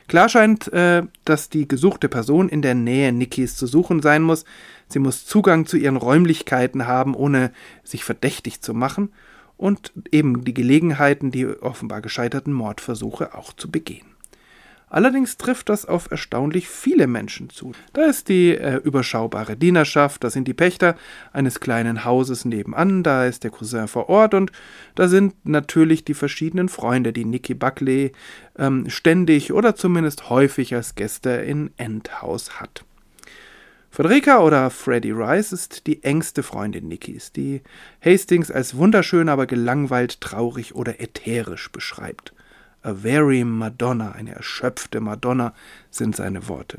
Klar 0.09 0.29
scheint, 0.29 0.73
äh, 0.73 1.03
dass 1.25 1.49
die 1.49 1.67
gesuchte 1.67 2.09
Person 2.09 2.49
in 2.49 2.63
der 2.63 2.75
Nähe 2.75 3.13
Nickys 3.13 3.57
zu 3.57 3.67
suchen 3.67 4.03
sein 4.03 4.23
muss. 4.23 4.45
Sie 4.89 4.99
muss 4.99 5.27
Zugang 5.27 5.67
zu 5.67 5.77
ihren 5.77 5.97
Räumlichkeiten 5.97 6.87
haben, 6.87 7.15
ohne 7.15 7.53
sich 7.83 8.05
verdächtig 8.05 8.61
zu 8.61 8.75
machen 8.75 9.13
und 9.57 9.93
eben 10.11 10.45
die 10.45 10.55
Gelegenheiten, 10.55 11.31
die 11.31 11.47
offenbar 11.47 12.01
gescheiterten 12.01 12.53
Mordversuche 12.53 13.35
auch 13.35 13.53
zu 13.53 13.71
begehen. 13.71 14.14
Allerdings 14.95 15.39
trifft 15.39 15.71
das 15.71 15.87
auf 15.87 16.09
erstaunlich 16.13 16.69
viele 16.69 17.09
Menschen 17.09 17.51
zu. 17.51 17.73
Da 17.95 18.05
ist 18.05 18.29
die 18.29 18.57
äh, 18.57 18.77
überschaubare 18.77 19.57
Dienerschaft, 19.57 20.23
da 20.23 20.31
sind 20.31 20.47
die 20.47 20.55
Pächter 20.55 20.95
eines 21.33 21.59
kleinen 21.59 22.05
Hauses 22.05 22.45
nebenan, 22.45 23.03
da 23.03 23.27
ist 23.27 23.43
der 23.43 23.51
Cousin 23.51 23.89
vor 23.89 24.09
Ort 24.09 24.35
und 24.35 24.53
da 24.95 25.09
sind 25.09 25.35
natürlich 25.43 26.05
die 26.05 26.15
verschiedenen 26.15 26.69
Freunde, 26.69 27.13
die 27.13 27.25
Nicky 27.25 27.55
Buckley 27.55 28.13
ähm, 28.57 28.89
ständig 28.89 29.53
oder 29.53 29.75
zumindest 29.75 30.31
häufig 30.31 30.77
als 30.77 30.95
Gäste 30.95 31.31
in 31.31 31.73
Endhaus 31.77 32.61
hat. 32.61 32.85
Frederica 33.91 34.39
oder 34.39 34.71
Freddie 34.71 35.11
Rice 35.11 35.51
ist 35.51 35.89
die 35.89 36.05
engste 36.05 36.45
Freundin 36.45 36.87
Nickys, 36.87 37.33
die 37.33 37.63
Hastings 38.01 38.53
als 38.53 38.77
wunderschön, 38.77 39.29
aber 39.29 39.47
gelangweilt, 39.47 40.21
traurig 40.21 40.77
oder 40.77 41.01
ätherisch 41.01 41.73
beschreibt. 41.73 42.34
A 42.85 42.95
very 42.95 43.45
Madonna, 43.45 44.13
eine 44.13 44.35
erschöpfte 44.35 45.01
Madonna, 45.01 45.55
sind 45.91 46.15
seine 46.15 46.49
Worte. 46.49 46.79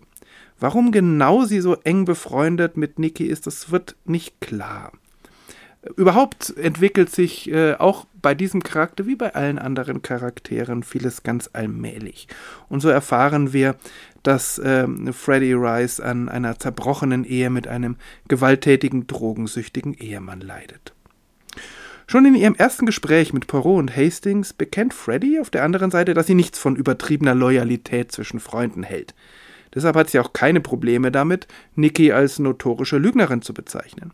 Warum 0.60 0.92
genau 0.92 1.44
sie 1.44 1.60
so 1.60 1.76
eng 1.84 2.06
befreundet 2.06 2.78
mit 2.78 3.00
Nicky 3.00 3.26
ist, 3.26 3.48
das 3.48 3.72
wird 3.72 3.96
nicht 4.06 4.40
klar. 4.40 4.92
Überhaupt 5.98 6.56
entwickelt 6.58 7.12
sich 7.12 7.52
äh, 7.52 7.76
auch 7.76 8.06
bei 8.22 8.34
diesem 8.34 8.64
Charakter 8.64 9.06
wie 9.06 9.16
bei 9.16 9.36
allen 9.36 9.60
anderen 9.60 10.02
Charakteren 10.02 10.82
vieles 10.82 11.22
ganz 11.22 11.50
allmählich. 11.54 12.28
Und 12.70 12.80
so 12.82 12.90
erfahren 12.90 13.54
wir, 13.54 13.76
dass 14.24 14.58
äh, 14.58 14.88
Freddie 15.12 15.54
Rice 15.54 16.00
an 16.00 16.30
einer 16.30 16.58
zerbrochenen 16.58 17.24
Ehe 17.24 17.52
mit 17.52 17.68
einem 17.68 17.98
gewalttätigen, 18.28 19.06
drogensüchtigen 19.06 19.94
Ehemann 19.94 20.42
leidet. 20.42 20.94
Schon 22.08 22.26
in 22.26 22.36
ihrem 22.36 22.56
ersten 22.56 22.86
Gespräch 22.86 23.34
mit 23.34 23.48
Poirot 23.48 23.80
und 23.80 23.96
Hastings 23.96 24.54
bekennt 24.54 24.94
Freddie 24.94 25.40
auf 25.40 25.50
der 25.50 25.64
anderen 25.64 25.90
Seite, 25.90 26.14
dass 26.14 26.28
sie 26.28 26.36
nichts 26.36 26.60
von 26.60 26.76
übertriebener 26.76 27.34
Loyalität 27.34 28.12
zwischen 28.12 28.40
Freunden 28.40 28.84
hält. 28.84 29.16
Deshalb 29.74 29.96
hat 29.96 30.10
sie 30.10 30.20
auch 30.20 30.32
keine 30.32 30.62
Probleme 30.62 31.12
damit, 31.12 31.48
Nikki 31.76 32.12
als 32.12 32.40
notorische 32.40 32.98
Lügnerin 32.98 33.42
zu 33.42 33.54
bezeichnen. 33.54 34.14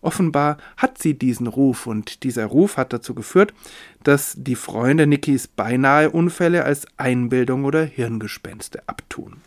Offenbar 0.00 0.58
hat 0.76 0.98
sie 0.98 1.18
diesen 1.18 1.46
Ruf 1.46 1.86
und 1.86 2.22
dieser 2.22 2.46
Ruf 2.46 2.76
hat 2.76 2.92
dazu 2.92 3.14
geführt, 3.14 3.52
dass 4.04 4.34
die 4.36 4.54
Freunde 4.54 5.06
Nickys 5.06 5.48
beinahe 5.48 6.10
Unfälle 6.10 6.64
als 6.64 6.86
Einbildung 6.96 7.64
oder 7.64 7.84
Hirngespenste 7.84 8.82
abtun. 8.86 9.38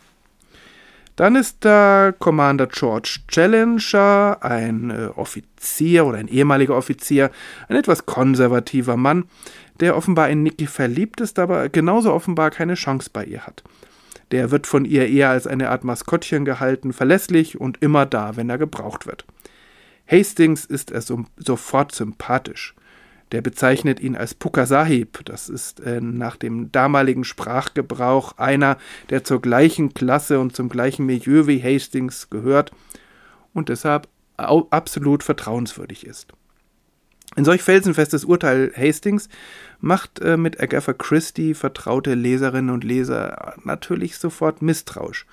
Dann 1.16 1.36
ist 1.36 1.58
da 1.60 2.12
Commander 2.18 2.66
George 2.66 3.20
Challenger, 3.28 4.38
ein 4.40 4.90
äh, 4.90 5.06
Offizier 5.14 6.06
oder 6.06 6.18
ein 6.18 6.28
ehemaliger 6.28 6.76
Offizier, 6.76 7.30
ein 7.68 7.76
etwas 7.76 8.06
konservativer 8.06 8.96
Mann, 8.96 9.24
der 9.80 9.96
offenbar 9.96 10.30
in 10.30 10.42
Nicky 10.42 10.66
verliebt 10.66 11.20
ist, 11.20 11.38
aber 11.38 11.68
genauso 11.68 12.12
offenbar 12.12 12.50
keine 12.50 12.74
Chance 12.74 13.10
bei 13.12 13.24
ihr 13.24 13.46
hat. 13.46 13.62
Der 14.30 14.50
wird 14.50 14.66
von 14.66 14.86
ihr 14.86 15.08
eher 15.08 15.28
als 15.28 15.46
eine 15.46 15.68
Art 15.68 15.84
Maskottchen 15.84 16.46
gehalten, 16.46 16.94
verlässlich 16.94 17.60
und 17.60 17.82
immer 17.82 18.06
da, 18.06 18.36
wenn 18.36 18.48
er 18.48 18.58
gebraucht 18.58 19.06
wird. 19.06 19.26
Hastings 20.10 20.64
ist 20.64 20.90
er 20.90 21.02
so, 21.02 21.24
sofort 21.36 21.94
sympathisch. 21.94 22.74
Der 23.32 23.40
bezeichnet 23.40 23.98
ihn 24.00 24.14
als 24.14 24.34
Pukasahib. 24.34 25.24
Das 25.24 25.48
ist 25.48 25.80
äh, 25.80 26.00
nach 26.00 26.36
dem 26.36 26.70
damaligen 26.70 27.24
Sprachgebrauch 27.24 28.38
einer, 28.38 28.76
der 29.10 29.24
zur 29.24 29.40
gleichen 29.40 29.94
Klasse 29.94 30.38
und 30.38 30.54
zum 30.54 30.68
gleichen 30.68 31.06
Milieu 31.06 31.46
wie 31.46 31.62
Hastings 31.62 32.28
gehört 32.30 32.72
und 33.54 33.68
deshalb 33.68 34.08
absolut 34.36 35.22
vertrauenswürdig 35.22 36.06
ist. 36.06 36.32
Ein 37.34 37.44
solch 37.44 37.62
felsenfestes 37.62 38.24
Urteil 38.24 38.72
Hastings 38.76 39.28
macht 39.80 40.20
äh, 40.20 40.36
mit 40.36 40.60
Agatha 40.60 40.92
Christie 40.92 41.54
vertraute 41.54 42.14
Leserinnen 42.14 42.74
und 42.74 42.84
Leser 42.84 43.54
natürlich 43.64 44.18
sofort 44.18 44.60
misstrauisch. 44.60 45.26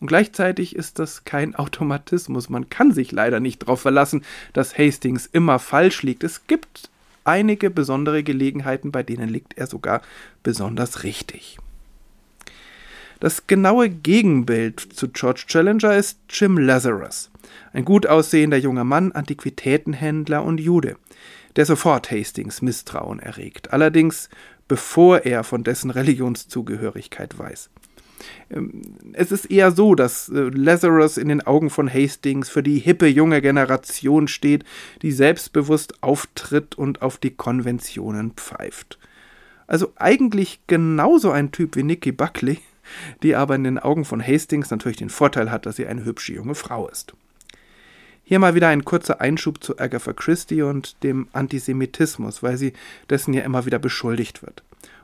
Und 0.00 0.08
gleichzeitig 0.08 0.74
ist 0.74 0.98
das 0.98 1.22
kein 1.22 1.54
Automatismus. 1.54 2.48
Man 2.48 2.68
kann 2.68 2.92
sich 2.92 3.12
leider 3.12 3.38
nicht 3.38 3.62
darauf 3.62 3.80
verlassen, 3.80 4.24
dass 4.52 4.76
Hastings 4.76 5.26
immer 5.26 5.60
falsch 5.60 6.02
liegt. 6.02 6.24
Es 6.24 6.48
gibt 6.48 6.90
einige 7.24 7.70
besondere 7.70 8.22
Gelegenheiten, 8.22 8.92
bei 8.92 9.02
denen 9.02 9.28
liegt 9.28 9.56
er 9.56 9.66
sogar 9.66 10.02
besonders 10.42 11.04
richtig. 11.04 11.58
Das 13.20 13.46
genaue 13.46 13.88
Gegenbild 13.88 14.80
zu 14.80 15.08
George 15.08 15.44
Challenger 15.46 15.96
ist 15.96 16.18
Jim 16.28 16.58
Lazarus, 16.58 17.30
ein 17.72 17.84
gut 17.84 18.06
aussehender 18.06 18.56
junger 18.56 18.84
Mann, 18.84 19.12
Antiquitätenhändler 19.12 20.42
und 20.42 20.58
Jude, 20.58 20.96
der 21.54 21.66
sofort 21.66 22.10
Hastings 22.10 22.62
Misstrauen 22.62 23.20
erregt, 23.20 23.72
allerdings 23.72 24.28
bevor 24.66 25.20
er 25.20 25.44
von 25.44 25.64
dessen 25.64 25.90
Religionszugehörigkeit 25.90 27.38
weiß. 27.38 27.70
Ähm, 28.50 28.82
es 29.12 29.32
ist 29.32 29.46
eher 29.46 29.72
so, 29.72 29.94
dass 29.94 30.28
äh, 30.28 30.50
Lazarus 30.54 31.16
in 31.16 31.28
den 31.28 31.42
Augen 31.42 31.70
von 31.70 31.92
Hastings 31.92 32.48
für 32.48 32.62
die 32.62 32.78
hippe 32.78 33.06
junge 33.06 33.40
Generation 33.40 34.28
steht, 34.28 34.64
die 35.02 35.12
selbstbewusst 35.12 36.02
auftritt 36.02 36.76
und 36.76 37.02
auf 37.02 37.18
die 37.18 37.30
Konventionen 37.30 38.32
pfeift. 38.32 38.98
Also 39.66 39.92
eigentlich 39.96 40.60
genauso 40.66 41.30
ein 41.30 41.52
Typ 41.52 41.76
wie 41.76 41.82
Nicky 41.82 42.12
Buckley, 42.12 42.58
die 43.22 43.34
aber 43.34 43.54
in 43.54 43.64
den 43.64 43.78
Augen 43.78 44.04
von 44.04 44.26
Hastings 44.26 44.70
natürlich 44.70 44.98
den 44.98 45.10
Vorteil 45.10 45.50
hat, 45.50 45.66
dass 45.66 45.76
sie 45.76 45.86
eine 45.86 46.04
hübsche 46.04 46.34
junge 46.34 46.54
Frau 46.54 46.88
ist. 46.88 47.14
Hier 48.24 48.38
mal 48.38 48.54
wieder 48.54 48.68
ein 48.68 48.84
kurzer 48.84 49.20
Einschub 49.20 49.62
zu 49.62 49.78
Agatha 49.78 50.12
Christie 50.12 50.62
und 50.62 51.02
dem 51.02 51.28
Antisemitismus, 51.32 52.42
weil 52.42 52.56
sie 52.56 52.72
dessen 53.10 53.34
ja 53.34 53.42
immer 53.42 53.66
wieder 53.66 53.78
beschuldigt 53.78 54.42
wird. 54.42 54.62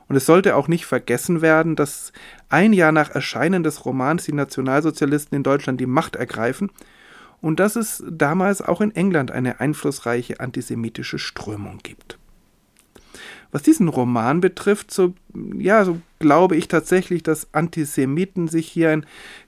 Und 0.09 0.15
es 0.15 0.25
sollte 0.25 0.55
auch 0.55 0.67
nicht 0.67 0.85
vergessen 0.85 1.41
werden, 1.41 1.75
dass 1.75 2.11
ein 2.49 2.73
Jahr 2.73 2.91
nach 2.91 3.11
Erscheinen 3.11 3.63
des 3.63 3.85
Romans 3.85 4.25
die 4.25 4.33
Nationalsozialisten 4.33 5.35
in 5.37 5.43
Deutschland 5.43 5.79
die 5.79 5.85
Macht 5.85 6.15
ergreifen 6.15 6.71
und 7.41 7.59
dass 7.59 7.75
es 7.75 8.03
damals 8.09 8.61
auch 8.61 8.81
in 8.81 8.93
England 8.95 9.31
eine 9.31 9.59
einflussreiche 9.59 10.39
antisemitische 10.39 11.19
Strömung 11.19 11.79
gibt. 11.83 12.17
Was 13.51 13.61
diesen 13.63 13.87
Roman 13.87 14.41
betrifft, 14.41 14.91
so, 14.91 15.13
ja, 15.57 15.85
so 15.85 16.01
glaube 16.17 16.55
ich 16.55 16.67
tatsächlich, 16.67 17.23
dass 17.23 17.53
Antisemiten 17.53 18.47
sich 18.47 18.67
hier 18.67 18.91
in 18.91 19.05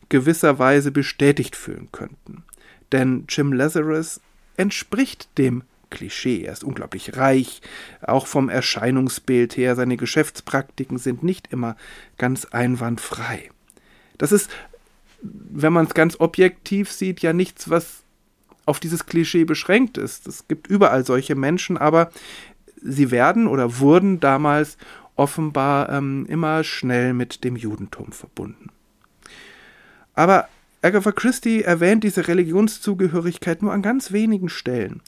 gewisser 0.10 0.60
Weise 0.60 0.92
bestätigt 0.92 1.56
fühlen 1.56 1.90
könnten. 1.92 2.44
Denn 2.92 3.26
Jim 3.30 3.52
Lazarus 3.52 4.22
entspricht 4.58 5.30
dem 5.38 5.64
Klischee. 5.92 6.46
Er 6.46 6.54
ist 6.54 6.64
unglaublich 6.64 7.18
reich, 7.18 7.62
auch 8.02 8.26
vom 8.26 8.50
Erscheinungsbild 8.50 9.56
her. 9.56 9.76
Seine 9.76 9.98
Geschäftspraktiken 9.98 10.98
sind 10.98 11.22
nicht 11.22 11.54
immer 11.54 11.76
ganz 12.18 12.46
einwandfrei. 12.46 13.52
Das 14.18 14.32
ist, 14.32 14.50
wenn 15.22 15.74
man 15.74 15.86
es 15.86 15.94
ganz 15.94 16.20
objektiv 16.20 16.92
sieht, 16.92 17.20
ja 17.20 17.34
nichts, 17.34 17.70
was 17.70 18.02
auf 18.66 18.80
dieses 18.80 19.06
Klischee 19.06 19.44
beschränkt 19.44 19.98
ist. 19.98 20.28
Es 20.28 20.48
gibt 20.48 20.68
überall 20.68 21.06
solche 21.06 21.36
Menschen, 21.36 21.78
aber 21.78 22.12
sie 22.82 23.12
werden 23.12 23.48
oder 23.48 23.80
wurden 23.80 24.20
damals 24.20 24.78
offenbar 25.16 25.90
ähm, 25.90 26.26
immer 26.28 26.64
schnell 26.64 27.14
mit 27.14 27.44
dem 27.44 27.56
Judentum 27.56 28.12
verbunden. 28.12 28.70
Aber 30.14 30.48
Agatha 30.82 31.12
Christie 31.12 31.62
erwähnt 31.64 32.04
diese 32.04 32.28
Religionszugehörigkeit 32.28 33.62
nur 33.62 33.72
an 33.72 33.84
ganz 33.84 34.12
wenigen 34.12 34.50
Stellen. 34.50 35.02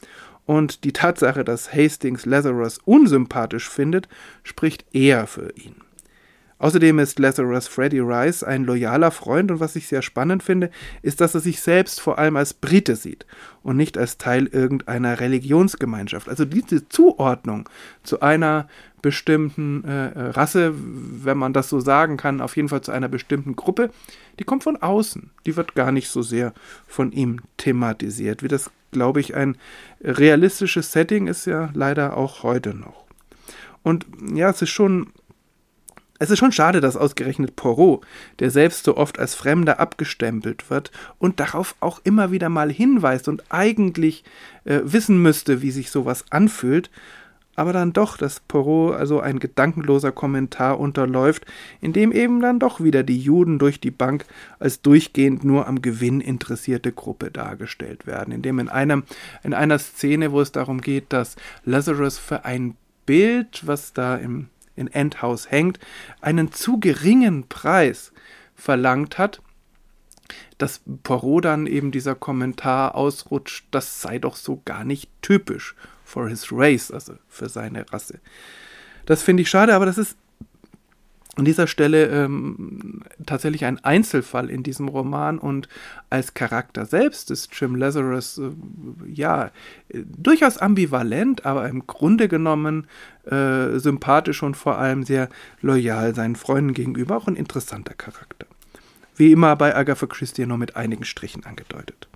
Und 0.46 0.84
die 0.84 0.92
Tatsache, 0.92 1.44
dass 1.44 1.72
Hastings 1.72 2.26
Lazarus 2.26 2.78
unsympathisch 2.84 3.68
findet, 3.68 4.08
spricht 4.42 4.84
eher 4.92 5.26
für 5.26 5.52
ihn. 5.56 5.76
Außerdem 6.58 6.98
ist 7.00 7.18
Lazarus 7.18 7.66
Freddy 7.66 8.00
Rice 8.00 8.42
ein 8.42 8.64
loyaler 8.64 9.10
Freund 9.10 9.50
und 9.50 9.60
was 9.60 9.76
ich 9.76 9.88
sehr 9.88 10.02
spannend 10.02 10.42
finde, 10.42 10.70
ist, 11.02 11.20
dass 11.20 11.34
er 11.34 11.40
sich 11.40 11.60
selbst 11.60 12.00
vor 12.00 12.18
allem 12.18 12.36
als 12.36 12.54
Brite 12.54 12.96
sieht 12.96 13.26
und 13.62 13.76
nicht 13.76 13.98
als 13.98 14.18
Teil 14.18 14.46
irgendeiner 14.46 15.20
Religionsgemeinschaft. 15.20 16.28
Also 16.28 16.44
diese 16.44 16.88
Zuordnung 16.88 17.68
zu 18.02 18.20
einer 18.20 18.68
bestimmten 19.02 19.84
äh, 19.84 20.12
Rasse, 20.16 20.72
wenn 20.74 21.36
man 21.36 21.52
das 21.52 21.68
so 21.68 21.80
sagen 21.80 22.16
kann, 22.16 22.40
auf 22.40 22.56
jeden 22.56 22.70
Fall 22.70 22.80
zu 22.80 22.92
einer 22.92 23.08
bestimmten 23.08 23.56
Gruppe, 23.56 23.90
die 24.38 24.44
kommt 24.44 24.62
von 24.62 24.80
außen. 24.80 25.30
Die 25.44 25.56
wird 25.56 25.74
gar 25.74 25.92
nicht 25.92 26.08
so 26.08 26.22
sehr 26.22 26.54
von 26.86 27.12
ihm 27.12 27.40
thematisiert, 27.58 28.42
wie 28.42 28.48
das, 28.48 28.70
glaube 28.94 29.20
ich, 29.20 29.34
ein 29.34 29.58
realistisches 30.02 30.90
Setting 30.90 31.26
ist 31.26 31.44
ja 31.44 31.68
leider 31.74 32.16
auch 32.16 32.42
heute 32.42 32.72
noch. 32.72 33.04
Und 33.82 34.06
ja, 34.34 34.48
es 34.48 34.62
ist 34.62 34.70
schon 34.70 35.12
es 36.20 36.30
ist 36.30 36.38
schon 36.38 36.52
schade, 36.52 36.80
dass 36.80 36.96
ausgerechnet 36.96 37.56
Poirot, 37.56 38.06
der 38.38 38.50
selbst 38.50 38.84
so 38.84 38.96
oft 38.96 39.18
als 39.18 39.34
Fremder 39.34 39.80
abgestempelt 39.80 40.70
wird 40.70 40.92
und 41.18 41.40
darauf 41.40 41.74
auch 41.80 42.00
immer 42.04 42.30
wieder 42.30 42.48
mal 42.48 42.70
hinweist 42.70 43.28
und 43.28 43.42
eigentlich 43.50 44.24
äh, 44.64 44.80
wissen 44.84 45.20
müsste, 45.20 45.60
wie 45.60 45.72
sich 45.72 45.90
sowas 45.90 46.24
anfühlt, 46.30 46.90
aber 47.56 47.72
dann 47.72 47.92
doch, 47.92 48.16
dass 48.16 48.40
Poirot 48.40 48.96
also 48.96 49.20
ein 49.20 49.38
gedankenloser 49.38 50.12
Kommentar 50.12 50.80
unterläuft, 50.80 51.46
in 51.80 51.92
dem 51.92 52.12
eben 52.12 52.40
dann 52.40 52.58
doch 52.58 52.80
wieder 52.80 53.02
die 53.02 53.18
Juden 53.18 53.58
durch 53.58 53.80
die 53.80 53.90
Bank 53.90 54.24
als 54.58 54.80
durchgehend 54.82 55.44
nur 55.44 55.66
am 55.66 55.82
Gewinn 55.82 56.20
interessierte 56.20 56.92
Gruppe 56.92 57.30
dargestellt 57.30 58.06
werden, 58.06 58.32
in 58.32 58.42
dem 58.42 58.58
in 58.58 58.68
einem 58.68 59.04
in 59.42 59.54
einer 59.54 59.78
Szene, 59.78 60.32
wo 60.32 60.40
es 60.40 60.52
darum 60.52 60.80
geht, 60.80 61.12
dass 61.12 61.36
Lazarus 61.64 62.18
für 62.18 62.44
ein 62.44 62.76
Bild, 63.06 63.66
was 63.66 63.92
da 63.92 64.16
im 64.16 64.48
in 64.76 64.88
Endhaus 64.88 65.52
hängt, 65.52 65.78
einen 66.20 66.50
zu 66.50 66.80
geringen 66.80 67.48
Preis 67.48 68.12
verlangt 68.56 69.18
hat, 69.18 69.40
dass 70.58 70.80
Poirot 71.04 71.44
dann 71.44 71.66
eben 71.66 71.92
dieser 71.92 72.16
Kommentar 72.16 72.96
ausrutscht, 72.96 73.66
das 73.70 74.00
sei 74.00 74.18
doch 74.18 74.34
so 74.34 74.62
gar 74.64 74.84
nicht 74.84 75.10
typisch 75.22 75.76
for 76.04 76.28
his 76.28 76.52
race, 76.52 76.90
also 76.90 77.14
für 77.28 77.48
seine 77.48 77.90
Rasse. 77.92 78.20
Das 79.06 79.22
finde 79.22 79.42
ich 79.42 79.50
schade, 79.50 79.74
aber 79.74 79.86
das 79.86 79.98
ist 79.98 80.16
an 81.36 81.44
dieser 81.44 81.66
Stelle 81.66 82.06
ähm, 82.06 83.02
tatsächlich 83.26 83.64
ein 83.64 83.82
Einzelfall 83.82 84.50
in 84.50 84.62
diesem 84.62 84.88
Roman 84.88 85.38
und 85.38 85.68
als 86.08 86.34
Charakter 86.34 86.86
selbst 86.86 87.30
ist 87.30 87.48
Jim 87.58 87.74
Lazarus 87.74 88.38
äh, 88.38 88.50
ja 89.10 89.50
durchaus 89.92 90.58
ambivalent, 90.58 91.44
aber 91.44 91.68
im 91.68 91.86
Grunde 91.86 92.28
genommen 92.28 92.86
äh, 93.24 93.78
sympathisch 93.78 94.42
und 94.42 94.56
vor 94.56 94.78
allem 94.78 95.02
sehr 95.02 95.28
loyal 95.60 96.14
seinen 96.14 96.36
Freunden 96.36 96.72
gegenüber, 96.72 97.16
auch 97.16 97.26
ein 97.26 97.36
interessanter 97.36 97.94
Charakter. 97.94 98.46
Wie 99.16 99.32
immer 99.32 99.56
bei 99.56 99.74
Agatha 99.74 100.06
Christie 100.06 100.46
nur 100.46 100.58
mit 100.58 100.76
einigen 100.76 101.04
Strichen 101.04 101.44
angedeutet. 101.44 102.08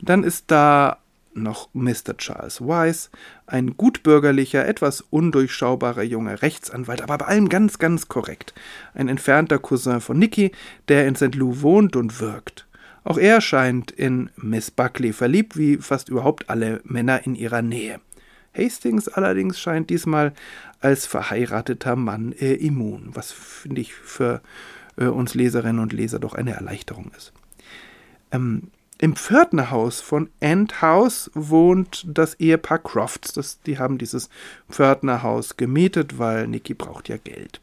Dann 0.00 0.24
ist 0.24 0.50
da 0.50 0.98
noch 1.34 1.68
Mr. 1.74 2.16
Charles 2.16 2.60
Wise, 2.60 3.10
ein 3.46 3.76
gutbürgerlicher, 3.76 4.66
etwas 4.66 5.00
undurchschaubarer 5.00 6.02
junger 6.02 6.42
Rechtsanwalt, 6.42 7.02
aber 7.02 7.18
bei 7.18 7.26
allem 7.26 7.48
ganz, 7.48 7.78
ganz 7.78 8.08
korrekt. 8.08 8.54
Ein 8.94 9.08
entfernter 9.08 9.58
Cousin 9.58 10.00
von 10.00 10.18
Nicky, 10.18 10.52
der 10.88 11.06
in 11.06 11.16
St. 11.16 11.34
Lou 11.34 11.62
wohnt 11.62 11.96
und 11.96 12.20
wirkt. 12.20 12.66
Auch 13.04 13.18
er 13.18 13.40
scheint 13.40 13.90
in 13.90 14.30
Miss 14.36 14.70
Buckley 14.70 15.12
verliebt, 15.12 15.56
wie 15.58 15.76
fast 15.76 16.08
überhaupt 16.08 16.48
alle 16.48 16.80
Männer 16.84 17.26
in 17.26 17.34
ihrer 17.34 17.60
Nähe. 17.60 18.00
Hastings 18.56 19.08
allerdings 19.08 19.60
scheint 19.60 19.90
diesmal 19.90 20.32
als 20.80 21.06
verheirateter 21.06 21.96
Mann 21.96 22.32
äh, 22.32 22.54
immun, 22.54 23.10
was 23.12 23.32
finde 23.32 23.80
ich 23.80 23.94
für 23.94 24.40
äh, 24.96 25.06
uns 25.06 25.34
Leserinnen 25.34 25.80
und 25.80 25.92
Leser 25.92 26.18
doch 26.18 26.34
eine 26.34 26.52
Erleichterung 26.52 27.10
ist. 27.16 27.32
Ähm, 28.32 28.70
im 28.98 29.16
Pförtnerhaus 29.16 30.00
von 30.00 30.30
Endhouse 30.40 31.30
wohnt 31.34 32.04
das 32.06 32.34
Ehepaar 32.34 32.78
Crofts. 32.78 33.32
Das, 33.32 33.60
die 33.62 33.78
haben 33.78 33.98
dieses 33.98 34.28
Pförtnerhaus 34.70 35.56
gemietet, 35.56 36.18
weil 36.18 36.46
Nicky 36.46 36.74
braucht 36.74 37.08
ja 37.08 37.16
Geld. 37.16 37.60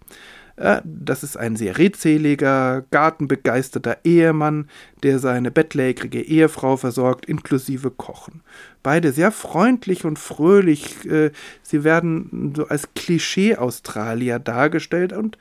Äh, 0.57 0.81
das 0.83 1.23
ist 1.23 1.37
ein 1.37 1.55
sehr 1.55 1.77
redseliger, 1.77 2.83
gartenbegeisterter 2.91 3.99
Ehemann, 4.03 4.69
der 5.03 5.19
seine 5.19 5.51
bettlägerige 5.51 6.21
Ehefrau 6.21 6.77
versorgt, 6.77 7.25
inklusive 7.25 7.91
Kochen. 7.91 8.41
Beide 8.83 9.11
sehr 9.11 9.31
freundlich 9.31 10.05
und 10.05 10.19
fröhlich. 10.19 11.05
Äh, 11.05 11.31
sie 11.63 11.83
werden 11.83 12.53
so 12.55 12.67
als 12.67 12.93
Klischee-Australier 12.93 14.39
dargestellt 14.39 15.13
und 15.13 15.37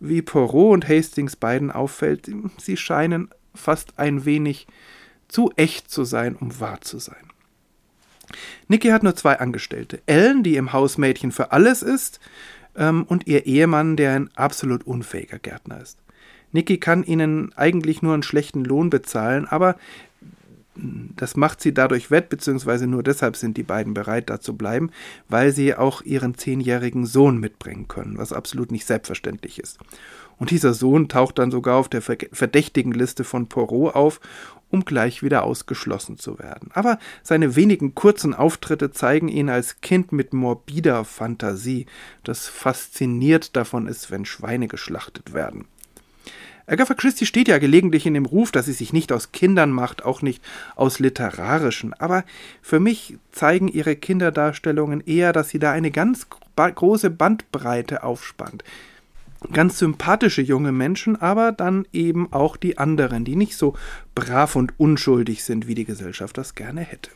wie 0.00 0.22
Poirot 0.22 0.74
und 0.74 0.88
Hastings 0.88 1.36
beiden 1.36 1.70
auffällt, 1.70 2.30
sie 2.58 2.76
scheinen 2.76 3.28
fast 3.54 3.98
ein 3.98 4.24
wenig 4.24 4.66
zu 5.30 5.52
echt 5.56 5.90
zu 5.90 6.04
sein, 6.04 6.36
um 6.36 6.60
wahr 6.60 6.80
zu 6.80 6.98
sein. 6.98 7.30
Nicky 8.68 8.88
hat 8.88 9.02
nur 9.02 9.16
zwei 9.16 9.38
Angestellte. 9.38 10.00
Ellen, 10.06 10.42
die 10.42 10.56
im 10.56 10.72
Haus 10.72 10.98
Mädchen 10.98 11.32
für 11.32 11.52
alles 11.52 11.82
ist, 11.82 12.20
ähm, 12.76 13.04
und 13.04 13.26
ihr 13.26 13.46
Ehemann, 13.46 13.96
der 13.96 14.14
ein 14.14 14.30
absolut 14.36 14.86
unfähiger 14.86 15.38
Gärtner 15.38 15.80
ist. 15.80 15.98
Nicky 16.52 16.78
kann 16.78 17.04
ihnen 17.04 17.52
eigentlich 17.56 18.02
nur 18.02 18.14
einen 18.14 18.22
schlechten 18.22 18.64
Lohn 18.64 18.90
bezahlen, 18.90 19.46
aber 19.46 19.76
das 20.74 21.36
macht 21.36 21.60
sie 21.60 21.74
dadurch 21.74 22.10
wett, 22.10 22.28
beziehungsweise 22.28 22.86
nur 22.86 23.02
deshalb 23.02 23.36
sind 23.36 23.56
die 23.56 23.62
beiden 23.62 23.92
bereit, 23.92 24.30
da 24.30 24.40
zu 24.40 24.56
bleiben, 24.56 24.90
weil 25.28 25.52
sie 25.52 25.74
auch 25.74 26.02
ihren 26.02 26.36
zehnjährigen 26.36 27.06
Sohn 27.06 27.38
mitbringen 27.38 27.88
können, 27.88 28.18
was 28.18 28.32
absolut 28.32 28.72
nicht 28.72 28.86
selbstverständlich 28.86 29.58
ist. 29.58 29.78
Und 30.38 30.50
dieser 30.50 30.72
Sohn 30.72 31.08
taucht 31.08 31.38
dann 31.38 31.50
sogar 31.50 31.76
auf 31.76 31.88
der 31.88 32.00
verdächtigen 32.00 32.92
Liste 32.92 33.24
von 33.24 33.48
Poirot 33.48 33.94
auf 33.94 34.20
um 34.70 34.84
gleich 34.84 35.22
wieder 35.22 35.42
ausgeschlossen 35.44 36.18
zu 36.18 36.38
werden. 36.38 36.70
Aber 36.74 36.98
seine 37.22 37.56
wenigen 37.56 37.94
kurzen 37.94 38.34
Auftritte 38.34 38.90
zeigen 38.90 39.28
ihn 39.28 39.48
als 39.48 39.80
Kind 39.80 40.12
mit 40.12 40.32
morbider 40.32 41.04
Fantasie, 41.04 41.86
das 42.24 42.48
fasziniert 42.48 43.56
davon 43.56 43.86
ist, 43.86 44.10
wenn 44.10 44.24
Schweine 44.24 44.68
geschlachtet 44.68 45.34
werden. 45.34 45.66
Agatha 46.66 46.94
Christie 46.94 47.26
steht 47.26 47.48
ja 47.48 47.58
gelegentlich 47.58 48.06
in 48.06 48.14
dem 48.14 48.26
Ruf, 48.26 48.52
dass 48.52 48.66
sie 48.66 48.72
sich 48.72 48.92
nicht 48.92 49.10
aus 49.10 49.32
Kindern 49.32 49.72
macht, 49.72 50.04
auch 50.04 50.22
nicht 50.22 50.40
aus 50.76 51.00
literarischen, 51.00 51.94
aber 51.94 52.24
für 52.62 52.78
mich 52.78 53.16
zeigen 53.32 53.66
ihre 53.66 53.96
Kinderdarstellungen 53.96 55.00
eher, 55.00 55.32
dass 55.32 55.48
sie 55.48 55.58
da 55.58 55.72
eine 55.72 55.90
ganz 55.90 56.28
große 56.54 57.10
Bandbreite 57.10 58.04
aufspannt 58.04 58.62
ganz 59.52 59.78
sympathische 59.78 60.42
junge 60.42 60.72
Menschen, 60.72 61.16
aber 61.16 61.52
dann 61.52 61.86
eben 61.92 62.32
auch 62.32 62.56
die 62.56 62.78
anderen, 62.78 63.24
die 63.24 63.36
nicht 63.36 63.56
so 63.56 63.74
brav 64.14 64.56
und 64.56 64.78
unschuldig 64.78 65.44
sind, 65.44 65.66
wie 65.66 65.74
die 65.74 65.84
Gesellschaft 65.84 66.36
das 66.38 66.54
gerne 66.54 66.82
hätte. 66.82 67.10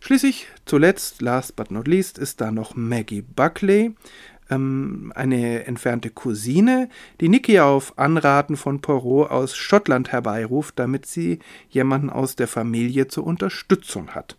Schließlich, 0.00 0.46
zuletzt, 0.64 1.20
last 1.20 1.56
but 1.56 1.70
not 1.70 1.86
least, 1.86 2.18
ist 2.18 2.40
da 2.40 2.50
noch 2.50 2.74
Maggie 2.74 3.22
Buckley. 3.22 3.94
ähm, 4.50 5.12
eine 5.14 5.66
entfernte 5.66 6.10
Cousine, 6.10 6.88
die 7.20 7.28
Nicky 7.28 7.60
auf 7.60 7.98
Anraten 7.98 8.56
von 8.56 8.80
Poirot 8.80 9.30
aus 9.30 9.56
Schottland 9.56 10.12
herbeiruft, 10.12 10.78
damit 10.78 11.06
sie 11.06 11.38
jemanden 11.68 12.10
aus 12.10 12.36
der 12.36 12.48
Familie 12.48 13.08
zur 13.08 13.26
Unterstützung 13.26 14.10
hat. 14.10 14.36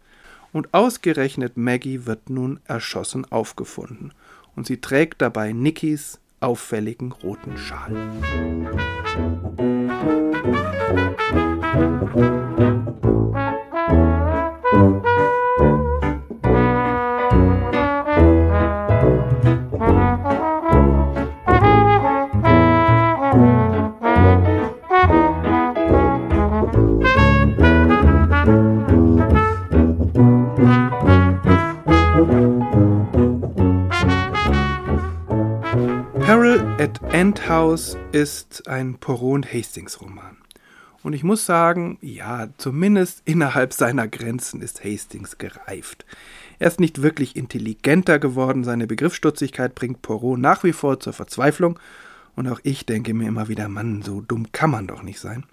Und 0.52 0.74
ausgerechnet 0.74 1.56
Maggie 1.56 2.06
wird 2.06 2.30
nun 2.30 2.60
erschossen 2.66 3.32
aufgefunden. 3.32 4.14
Und 4.56 4.68
sie 4.68 4.82
trägt 4.82 5.22
dabei 5.22 5.54
Nickys 5.54 6.20
auffälligen 6.42 7.12
roten 7.12 7.58
Schal. 7.58 7.92
Endhouse 36.82 37.96
ist 38.12 38.68
ein 38.68 38.96
Poirot 38.96 39.54
Hastings 39.54 40.02
Roman. 40.02 40.38
Und 41.04 41.14
ich 41.14 41.24
muss 41.24 41.46
sagen, 41.46 42.00
ja, 42.02 42.48
zumindest 42.58 43.22
innerhalb 43.26 43.72
seiner 43.72 44.08
Grenzen 44.08 44.64
ist 44.64 44.84
Hastings 44.84 45.38
gereift. 45.38 46.08
Er 46.58 46.70
ist 46.70 46.80
nicht 46.80 47.04
wirklich 47.04 47.36
intelligenter 47.36 48.18
geworden, 48.18 48.64
seine 48.64 48.88
Begriffsstutzigkeit 48.88 49.76
bringt 49.76 50.02
Poirot 50.02 50.40
nach 50.40 50.64
wie 50.64 50.74
vor 50.74 51.00
zur 51.00 51.14
Verzweiflung, 51.14 51.78
und 52.36 52.48
auch 52.48 52.60
ich 52.64 52.88
denke 52.88 53.14
mir 53.14 53.28
immer 53.28 53.48
wieder, 53.48 53.70
Mann, 53.70 54.02
so 54.02 54.22
dumm 54.22 54.52
kann 54.52 54.72
man 54.72 54.88
doch 54.88 55.04
nicht 55.04 55.20
sein. 55.20 55.44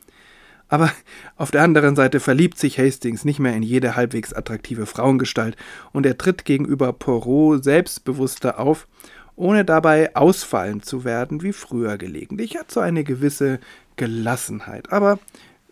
Aber 0.71 0.91
auf 1.37 1.51
der 1.51 1.63
anderen 1.63 1.95
Seite 1.95 2.21
verliebt 2.21 2.59
sich 2.59 2.79
Hastings 2.79 3.27
nicht 3.27 3.39
mehr 3.39 3.55
in 3.55 3.63
jede 3.63 3.97
halbwegs 3.97 4.33
attraktive 4.33 4.87
Frauengestalt, 4.87 5.59
und 5.93 6.07
er 6.07 6.17
tritt 6.17 6.47
gegenüber 6.47 6.95
Poirot 6.95 7.65
selbstbewusster 7.65 8.59
auf 8.59 8.89
ohne 9.39 9.65
dabei 9.65 10.15
ausfallen 10.15 10.83
zu 10.83 11.05
werden 11.05 11.43
wie 11.43 11.53
früher 11.53 11.97
gelegentlich. 11.97 12.59
Hat 12.59 12.71
so 12.71 12.81
eine 12.81 13.05
gewisse 13.05 13.61
Gelassenheit, 13.97 14.93
aber 14.93 15.19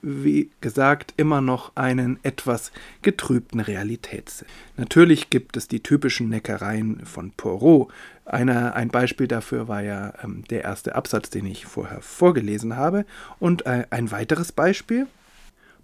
wie 0.02 0.50
gesagt, 0.60 1.14
immer 1.16 1.40
noch 1.40 1.72
einen 1.74 2.20
etwas 2.22 2.70
getrübten 3.02 3.58
Realitätssinn. 3.58 4.46
Natürlich 4.76 5.30
gibt 5.30 5.56
es 5.56 5.66
die 5.66 5.82
typischen 5.82 6.28
Neckereien 6.28 7.04
von 7.04 7.32
Poirot. 7.32 7.92
Eine, 8.24 8.74
ein 8.74 8.88
Beispiel 8.88 9.26
dafür 9.26 9.66
war 9.66 9.82
ja 9.82 10.12
ähm, 10.22 10.44
der 10.48 10.62
erste 10.62 10.94
Absatz, 10.94 11.30
den 11.30 11.46
ich 11.46 11.66
vorher 11.66 12.02
vorgelesen 12.02 12.76
habe. 12.76 13.04
Und 13.40 13.66
äh, 13.66 13.86
ein 13.90 14.12
weiteres 14.12 14.52
Beispiel. 14.52 15.08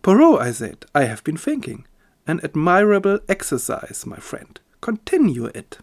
Poirot, 0.03 0.41
I 0.41 0.53
said, 0.53 0.87
I 0.97 1.09
have 1.09 1.23
been 1.25 1.37
thinking. 1.37 1.85
An 2.25 2.39
admirable 2.45 3.23
exercise, 3.27 4.09
my 4.09 4.21
friend. 4.21 4.61
Continue 4.81 5.49
it. 5.49 5.81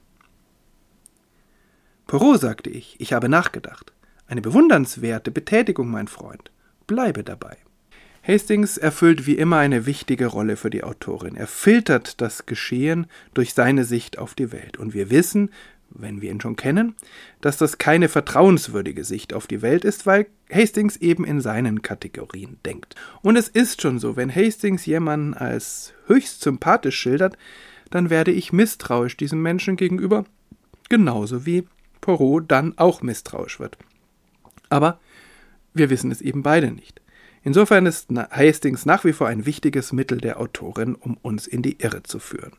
Poirot, 2.09 2.41
sagte 2.41 2.71
ich, 2.71 2.95
ich 2.97 3.13
habe 3.13 3.29
nachgedacht. 3.29 3.93
Eine 4.25 4.41
bewundernswerte 4.41 5.29
Betätigung, 5.29 5.91
mein 5.91 6.07
Freund. 6.07 6.49
Bleibe 6.87 7.23
dabei. 7.23 7.55
Hastings 8.23 8.79
erfüllt 8.79 9.27
wie 9.27 9.35
immer 9.35 9.57
eine 9.57 9.85
wichtige 9.85 10.25
Rolle 10.25 10.55
für 10.55 10.71
die 10.71 10.83
Autorin. 10.83 11.35
Er 11.35 11.45
filtert 11.45 12.19
das 12.19 12.47
Geschehen 12.47 13.05
durch 13.35 13.53
seine 13.53 13.83
Sicht 13.83 14.17
auf 14.17 14.33
die 14.33 14.51
Welt. 14.51 14.77
Und 14.77 14.95
wir 14.95 15.11
wissen, 15.11 15.51
wenn 15.91 16.19
wir 16.19 16.31
ihn 16.31 16.41
schon 16.41 16.55
kennen, 16.55 16.95
dass 17.41 17.57
das 17.57 17.77
keine 17.77 18.09
vertrauenswürdige 18.09 19.03
Sicht 19.03 19.31
auf 19.31 19.45
die 19.45 19.61
Welt 19.61 19.85
ist, 19.85 20.07
weil 20.07 20.25
Hastings 20.51 20.97
eben 20.97 21.25
in 21.25 21.41
seinen 21.41 21.83
Kategorien 21.83 22.57
denkt. 22.65 22.95
Und 23.21 23.35
es 23.35 23.49
ist 23.49 23.83
schon 23.83 23.99
so, 23.99 24.15
wenn 24.15 24.33
Hastings 24.33 24.87
jemanden 24.87 25.35
als 25.35 25.93
höchst 26.07 26.41
sympathisch 26.41 26.97
schildert, 26.97 27.37
dann 27.91 28.09
werde 28.09 28.31
ich 28.31 28.51
misstrauisch 28.51 29.15
diesem 29.15 29.43
Menschen 29.43 29.75
gegenüber, 29.75 30.25
genauso 30.89 31.45
wie 31.45 31.65
Poirot 32.17 32.45
dann 32.47 32.75
auch 32.77 33.03
misstrauisch 33.03 33.59
wird. 33.59 33.77
Aber 34.69 34.99
wir 35.75 35.91
wissen 35.91 36.11
es 36.11 36.21
eben 36.21 36.41
beide 36.41 36.71
nicht. 36.71 37.01
Insofern 37.43 37.85
ist 37.85 38.09
Hastings 38.31 38.85
nach 38.85 39.05
wie 39.05 39.13
vor 39.13 39.27
ein 39.27 39.45
wichtiges 39.45 39.93
Mittel 39.93 40.19
der 40.19 40.39
Autorin, 40.39 40.95
um 40.95 41.17
uns 41.21 41.45
in 41.45 41.61
die 41.61 41.77
Irre 41.79 42.01
zu 42.01 42.17
führen. 42.17 42.53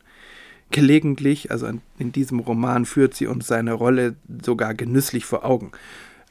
Gelegentlich, 0.71 1.51
also 1.51 1.69
in 1.97 2.11
diesem 2.13 2.39
Roman, 2.39 2.85
führt 2.85 3.13
sie 3.13 3.27
uns 3.27 3.45
seine 3.47 3.73
Rolle 3.73 4.15
sogar 4.41 4.73
genüsslich 4.73 5.25
vor 5.25 5.43
Augen. 5.43 5.71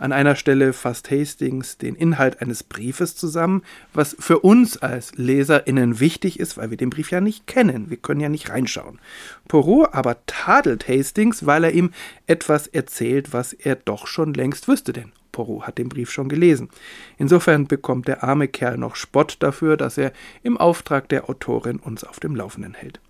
An 0.00 0.12
einer 0.12 0.34
Stelle 0.34 0.72
fasst 0.72 1.10
Hastings 1.10 1.76
den 1.76 1.94
Inhalt 1.94 2.40
eines 2.40 2.62
Briefes 2.62 3.16
zusammen, 3.16 3.62
was 3.92 4.16
für 4.18 4.38
uns 4.38 4.78
als 4.78 5.12
LeserInnen 5.16 6.00
wichtig 6.00 6.40
ist, 6.40 6.56
weil 6.56 6.70
wir 6.70 6.78
den 6.78 6.88
Brief 6.88 7.10
ja 7.10 7.20
nicht 7.20 7.46
kennen. 7.46 7.90
Wir 7.90 7.98
können 7.98 8.22
ja 8.22 8.30
nicht 8.30 8.48
reinschauen. 8.48 8.98
Poirot 9.46 9.92
aber 9.92 10.16
tadelt 10.24 10.88
Hastings, 10.88 11.44
weil 11.44 11.64
er 11.64 11.72
ihm 11.72 11.90
etwas 12.26 12.66
erzählt, 12.66 13.34
was 13.34 13.52
er 13.52 13.74
doch 13.76 14.06
schon 14.06 14.32
längst 14.32 14.68
wüsste, 14.68 14.94
denn 14.94 15.12
Poirot 15.32 15.66
hat 15.66 15.76
den 15.76 15.90
Brief 15.90 16.10
schon 16.10 16.30
gelesen. 16.30 16.70
Insofern 17.18 17.66
bekommt 17.66 18.08
der 18.08 18.24
arme 18.24 18.48
Kerl 18.48 18.78
noch 18.78 18.96
Spott 18.96 19.36
dafür, 19.40 19.76
dass 19.76 19.98
er 19.98 20.14
im 20.42 20.56
Auftrag 20.56 21.10
der 21.10 21.28
Autorin 21.28 21.76
uns 21.76 22.04
auf 22.04 22.20
dem 22.20 22.34
Laufenden 22.34 22.72
hält. 22.72 23.00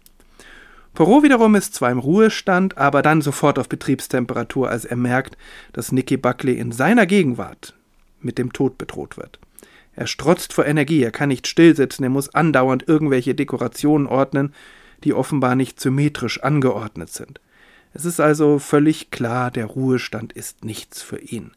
Poirot 0.94 1.22
wiederum 1.22 1.55
ist 1.55 1.74
zwar 1.74 1.90
im 1.90 1.98
Ruhestand, 1.98 2.76
aber 2.76 3.03
dann 3.03 3.22
sofort 3.22 3.59
auf 3.59 3.68
Betriebstemperatur, 3.68 4.68
als 4.68 4.85
er 4.85 4.96
merkt, 4.96 5.37
dass 5.72 5.92
Nicky 5.92 6.16
Buckley 6.16 6.59
in 6.59 6.72
seiner 6.72 7.07
Gegenwart 7.07 7.74
mit 8.20 8.38
dem 8.38 8.53
Tod 8.53 8.76
bedroht 8.76 9.16
wird. 9.16 9.38
Er 9.94 10.07
strotzt 10.07 10.53
vor 10.53 10.66
Energie, 10.66 11.03
er 11.03 11.11
kann 11.11 11.29
nicht 11.29 11.46
stillsitzen, 11.46 12.05
er 12.05 12.11
muss 12.11 12.35
andauernd 12.35 12.88
irgendwelche 12.88 13.35
Dekorationen 13.35 14.07
ordnen, 14.07 14.55
die 15.05 15.14
offenbar 15.14 15.55
nicht 15.57 15.81
symmetrisch 15.81 16.42
angeordnet 16.42 17.11
sind. 17.11 17.40
Es 17.92 18.05
ist 18.05 18.20
also 18.20 18.59
völlig 18.59 19.11
klar, 19.11 19.50
der 19.50 19.66
Ruhestand 19.66 20.33
ist 20.33 20.64
nichts 20.64 21.03
für 21.03 21.18
ihn. 21.18 21.53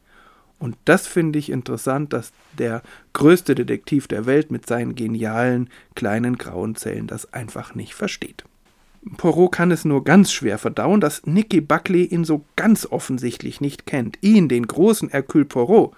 Und 0.60 0.78
das 0.86 1.08
finde 1.08 1.40
ich 1.40 1.50
interessant, 1.52 2.14
dass 2.14 2.32
der 2.58 2.82
größte 3.12 3.54
Detektiv 3.54 4.08
der 4.08 4.26
Welt 4.26 4.50
mit 4.50 4.66
seinen 4.66 4.96
genialen 4.96 5.70
kleinen 5.94 6.38
grauen 6.38 6.76
Zellen 6.76 7.08
das 7.08 7.34
einfach 7.34 7.76
nicht 7.76 7.94
versteht. 7.94 8.46
Poirot 9.18 9.52
kann 9.52 9.72
es 9.72 9.86
nur 9.86 10.04
ganz 10.04 10.32
schwer 10.32 10.58
verdauen, 10.58 11.02
dass 11.02 11.26
Nicky 11.26 11.62
Buckley 11.62 12.06
ihn 12.06 12.24
so 12.24 12.46
ganz 12.56 12.86
offensichtlich 12.86 13.62
nicht 13.62 13.86
kennt, 13.86 14.18
ihn, 14.22 14.48
den 14.48 14.66
großen 14.68 15.10
Hercule 15.10 15.46
Poirot, 15.46 15.94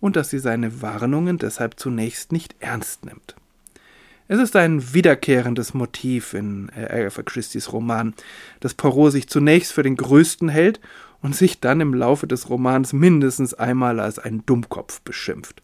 und 0.00 0.16
dass 0.16 0.30
sie 0.30 0.38
seine 0.38 0.82
Warnungen 0.82 1.38
deshalb 1.38 1.78
zunächst 1.78 2.32
nicht 2.32 2.56
ernst 2.58 3.04
nimmt. 3.04 3.36
Es 4.28 4.38
ist 4.38 4.54
ein 4.56 4.94
wiederkehrendes 4.94 5.74
Motiv 5.74 6.34
in 6.34 6.70
Agatha 6.74 7.22
Christie's 7.22 7.72
Roman, 7.72 8.14
dass 8.60 8.74
Poirot 8.74 9.12
sich 9.12 9.28
zunächst 9.28 9.72
für 9.72 9.82
den 9.82 9.96
Größten 9.96 10.48
hält 10.48 10.80
und 11.20 11.34
sich 11.34 11.60
dann 11.60 11.80
im 11.80 11.94
Laufe 11.94 12.26
des 12.26 12.48
Romans 12.48 12.92
mindestens 12.92 13.54
einmal 13.54 14.00
als 14.00 14.18
ein 14.18 14.44
Dummkopf 14.46 15.00
beschimpft. 15.00 15.62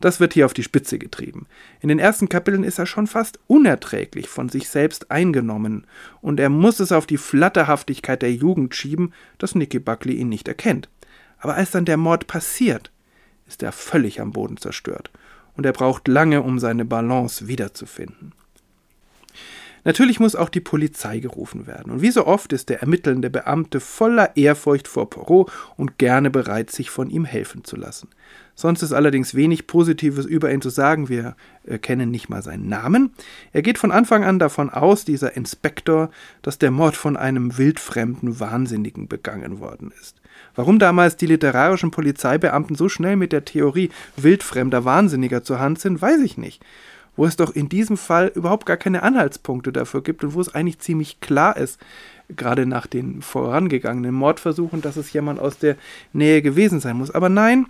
Das 0.00 0.20
wird 0.20 0.34
hier 0.34 0.46
auf 0.46 0.54
die 0.54 0.62
Spitze 0.62 0.98
getrieben. 0.98 1.46
In 1.80 1.88
den 1.88 1.98
ersten 1.98 2.28
Kapiteln 2.28 2.64
ist 2.64 2.78
er 2.78 2.86
schon 2.86 3.06
fast 3.06 3.38
unerträglich 3.46 4.28
von 4.28 4.48
sich 4.48 4.68
selbst 4.68 5.10
eingenommen, 5.10 5.86
und 6.20 6.40
er 6.40 6.50
muss 6.50 6.80
es 6.80 6.92
auf 6.92 7.06
die 7.06 7.16
Flatterhaftigkeit 7.16 8.22
der 8.22 8.32
Jugend 8.32 8.74
schieben, 8.74 9.12
dass 9.38 9.54
Nicky 9.54 9.78
Buckley 9.78 10.16
ihn 10.16 10.28
nicht 10.28 10.48
erkennt. 10.48 10.88
Aber 11.38 11.54
als 11.54 11.70
dann 11.70 11.84
der 11.84 11.96
Mord 11.96 12.26
passiert, 12.26 12.90
ist 13.46 13.62
er 13.62 13.72
völlig 13.72 14.20
am 14.20 14.32
Boden 14.32 14.56
zerstört, 14.56 15.10
und 15.56 15.64
er 15.64 15.72
braucht 15.72 16.08
lange, 16.08 16.42
um 16.42 16.58
seine 16.58 16.84
Balance 16.84 17.48
wiederzufinden. 17.48 18.32
Natürlich 19.86 20.18
muss 20.18 20.34
auch 20.34 20.48
die 20.48 20.58
Polizei 20.58 21.20
gerufen 21.20 21.68
werden. 21.68 21.92
Und 21.92 22.02
wie 22.02 22.10
so 22.10 22.26
oft 22.26 22.52
ist 22.52 22.70
der 22.70 22.80
ermittelnde 22.80 23.30
Beamte 23.30 23.78
voller 23.78 24.36
Ehrfurcht 24.36 24.88
vor 24.88 25.08
Poirot 25.08 25.52
und 25.76 25.96
gerne 25.96 26.28
bereit, 26.28 26.72
sich 26.72 26.90
von 26.90 27.08
ihm 27.08 27.24
helfen 27.24 27.62
zu 27.62 27.76
lassen. 27.76 28.08
Sonst 28.56 28.82
ist 28.82 28.92
allerdings 28.92 29.36
wenig 29.36 29.68
Positives 29.68 30.26
über 30.26 30.52
ihn 30.52 30.60
zu 30.60 30.70
sagen. 30.70 31.08
Wir 31.08 31.36
äh, 31.64 31.78
kennen 31.78 32.10
nicht 32.10 32.28
mal 32.28 32.42
seinen 32.42 32.68
Namen. 32.68 33.12
Er 33.52 33.62
geht 33.62 33.78
von 33.78 33.92
Anfang 33.92 34.24
an 34.24 34.40
davon 34.40 34.70
aus, 34.70 35.04
dieser 35.04 35.36
Inspektor, 35.36 36.10
dass 36.42 36.58
der 36.58 36.72
Mord 36.72 36.96
von 36.96 37.16
einem 37.16 37.56
wildfremden 37.56 38.40
Wahnsinnigen 38.40 39.06
begangen 39.06 39.60
worden 39.60 39.92
ist. 40.00 40.20
Warum 40.56 40.80
damals 40.80 41.16
die 41.16 41.26
literarischen 41.26 41.92
Polizeibeamten 41.92 42.74
so 42.74 42.88
schnell 42.88 43.14
mit 43.14 43.30
der 43.30 43.44
Theorie 43.44 43.90
wildfremder 44.16 44.84
Wahnsinniger 44.84 45.44
zur 45.44 45.60
Hand 45.60 45.78
sind, 45.78 46.02
weiß 46.02 46.22
ich 46.22 46.38
nicht 46.38 46.60
wo 47.16 47.24
es 47.24 47.36
doch 47.36 47.54
in 47.54 47.68
diesem 47.68 47.96
Fall 47.96 48.30
überhaupt 48.34 48.66
gar 48.66 48.76
keine 48.76 49.02
Anhaltspunkte 49.02 49.72
dafür 49.72 50.02
gibt 50.02 50.22
und 50.24 50.34
wo 50.34 50.40
es 50.40 50.54
eigentlich 50.54 50.78
ziemlich 50.78 51.20
klar 51.20 51.56
ist, 51.56 51.80
gerade 52.28 52.66
nach 52.66 52.86
den 52.86 53.22
vorangegangenen 53.22 54.14
Mordversuchen, 54.14 54.82
dass 54.82 54.96
es 54.96 55.12
jemand 55.12 55.38
aus 55.40 55.58
der 55.58 55.76
Nähe 56.12 56.42
gewesen 56.42 56.80
sein 56.80 56.96
muss. 56.96 57.10
Aber 57.10 57.28
nein, 57.28 57.66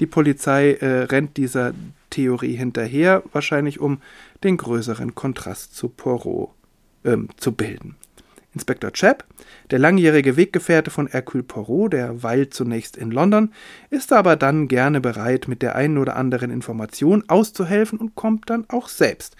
die 0.00 0.06
Polizei 0.06 0.72
äh, 0.72 1.02
rennt 1.04 1.36
dieser 1.36 1.72
Theorie 2.10 2.56
hinterher, 2.56 3.22
wahrscheinlich 3.32 3.80
um 3.80 4.00
den 4.42 4.56
größeren 4.56 5.14
Kontrast 5.14 5.76
zu 5.76 5.88
Poirot 5.88 6.50
ähm, 7.04 7.28
zu 7.36 7.52
bilden. 7.52 7.96
Inspektor 8.52 8.92
Chapp, 8.92 9.24
der 9.70 9.78
langjährige 9.78 10.36
Weggefährte 10.36 10.90
von 10.90 11.06
Hercule 11.06 11.44
Poirot, 11.44 11.92
der 11.92 12.22
weilt 12.22 12.52
zunächst 12.52 12.96
in 12.96 13.10
London, 13.10 13.52
ist 13.90 14.12
aber 14.12 14.36
dann 14.36 14.66
gerne 14.66 15.00
bereit, 15.00 15.46
mit 15.46 15.62
der 15.62 15.76
einen 15.76 15.98
oder 15.98 16.16
anderen 16.16 16.50
Information 16.50 17.24
auszuhelfen 17.28 17.98
und 17.98 18.16
kommt 18.16 18.50
dann 18.50 18.64
auch 18.68 18.88
selbst. 18.88 19.36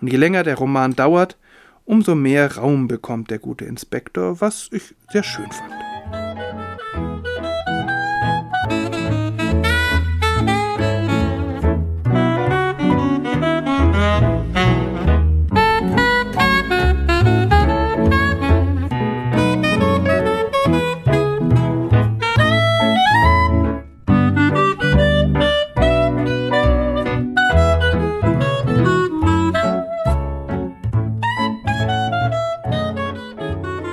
Und 0.00 0.10
je 0.10 0.16
länger 0.16 0.42
der 0.44 0.56
Roman 0.56 0.96
dauert, 0.96 1.36
umso 1.84 2.14
mehr 2.14 2.56
Raum 2.56 2.88
bekommt 2.88 3.30
der 3.30 3.38
gute 3.38 3.66
Inspektor, 3.66 4.40
was 4.40 4.68
ich 4.72 4.94
sehr 5.12 5.22
schön 5.22 5.50
fand. 5.50 5.93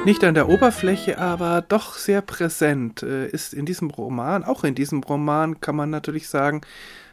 Nicht 0.03 0.23
an 0.23 0.33
der 0.33 0.49
Oberfläche, 0.49 1.19
aber 1.19 1.61
doch 1.61 1.93
sehr 1.93 2.21
präsent 2.21 3.03
äh, 3.03 3.27
ist 3.27 3.53
in 3.53 3.67
diesem 3.67 3.91
Roman, 3.91 4.43
auch 4.43 4.63
in 4.63 4.73
diesem 4.73 5.03
Roman 5.03 5.61
kann 5.61 5.75
man 5.75 5.91
natürlich 5.91 6.27
sagen, 6.27 6.61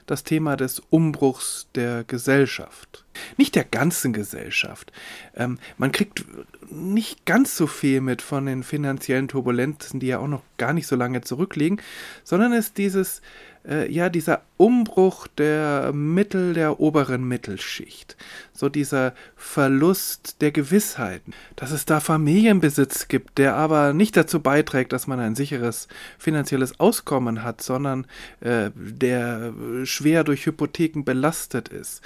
das 0.07 0.24
Thema 0.24 0.57
des 0.57 0.81
Umbruchs 0.88 1.68
der 1.74 2.05
Gesellschaft. 2.05 3.05
Nicht 3.37 3.57
der 3.57 3.64
ganzen 3.64 4.14
Gesellschaft. 4.14 4.90
Ähm, 5.37 5.59
man 5.77 5.92
kriegt 5.92 6.24
nicht 6.70 7.27
ganz 7.27 7.57
so 7.57 7.66
viel 7.66 8.01
mit 8.01 8.22
von 8.22 8.46
den 8.46 8.62
finanziellen 8.62 9.29
Turbulenzen, 9.29 10.01
die 10.01 10.07
ja 10.07 10.18
auch 10.18 10.27
noch 10.27 10.42
gar 10.57 10.72
nicht 10.72 10.87
so 10.87 10.96
lange 10.96 11.20
zurückliegen, 11.20 11.83
sondern 12.24 12.55
es 12.55 12.72
dieses 12.72 13.20
äh, 13.66 13.90
ja, 13.90 14.09
dieser 14.09 14.42
Umbruch 14.57 15.27
der 15.27 15.92
Mittel 15.92 16.55
der 16.55 16.81
oberen 16.81 17.27
Mittelschicht, 17.27 18.16
so 18.53 18.68
dieser 18.68 19.14
Verlust 19.37 20.40
der 20.40 20.51
Gewissheiten, 20.51 21.33
dass 21.57 21.71
es 21.71 21.85
da 21.85 22.01
Familienbesitz 22.01 23.09
gibt, 23.09 23.38
der 23.38 23.55
aber 23.55 23.92
nicht 23.92 24.16
dazu 24.16 24.40
beiträgt, 24.40 24.92
dass 24.92 25.07
man 25.07 25.21
ein 25.21 25.37
sicheres 25.37 25.88
finanzielles 26.18 26.81
Auskommen 26.81 27.42
hat, 27.42 27.62
sondern 27.62 28.07
äh, 28.40 28.71
der 28.75 29.53
schwer 29.85 30.25
durch 30.25 30.47
Hypotheken 30.47 31.05
belastet 31.05 31.68
ist, 31.68 32.03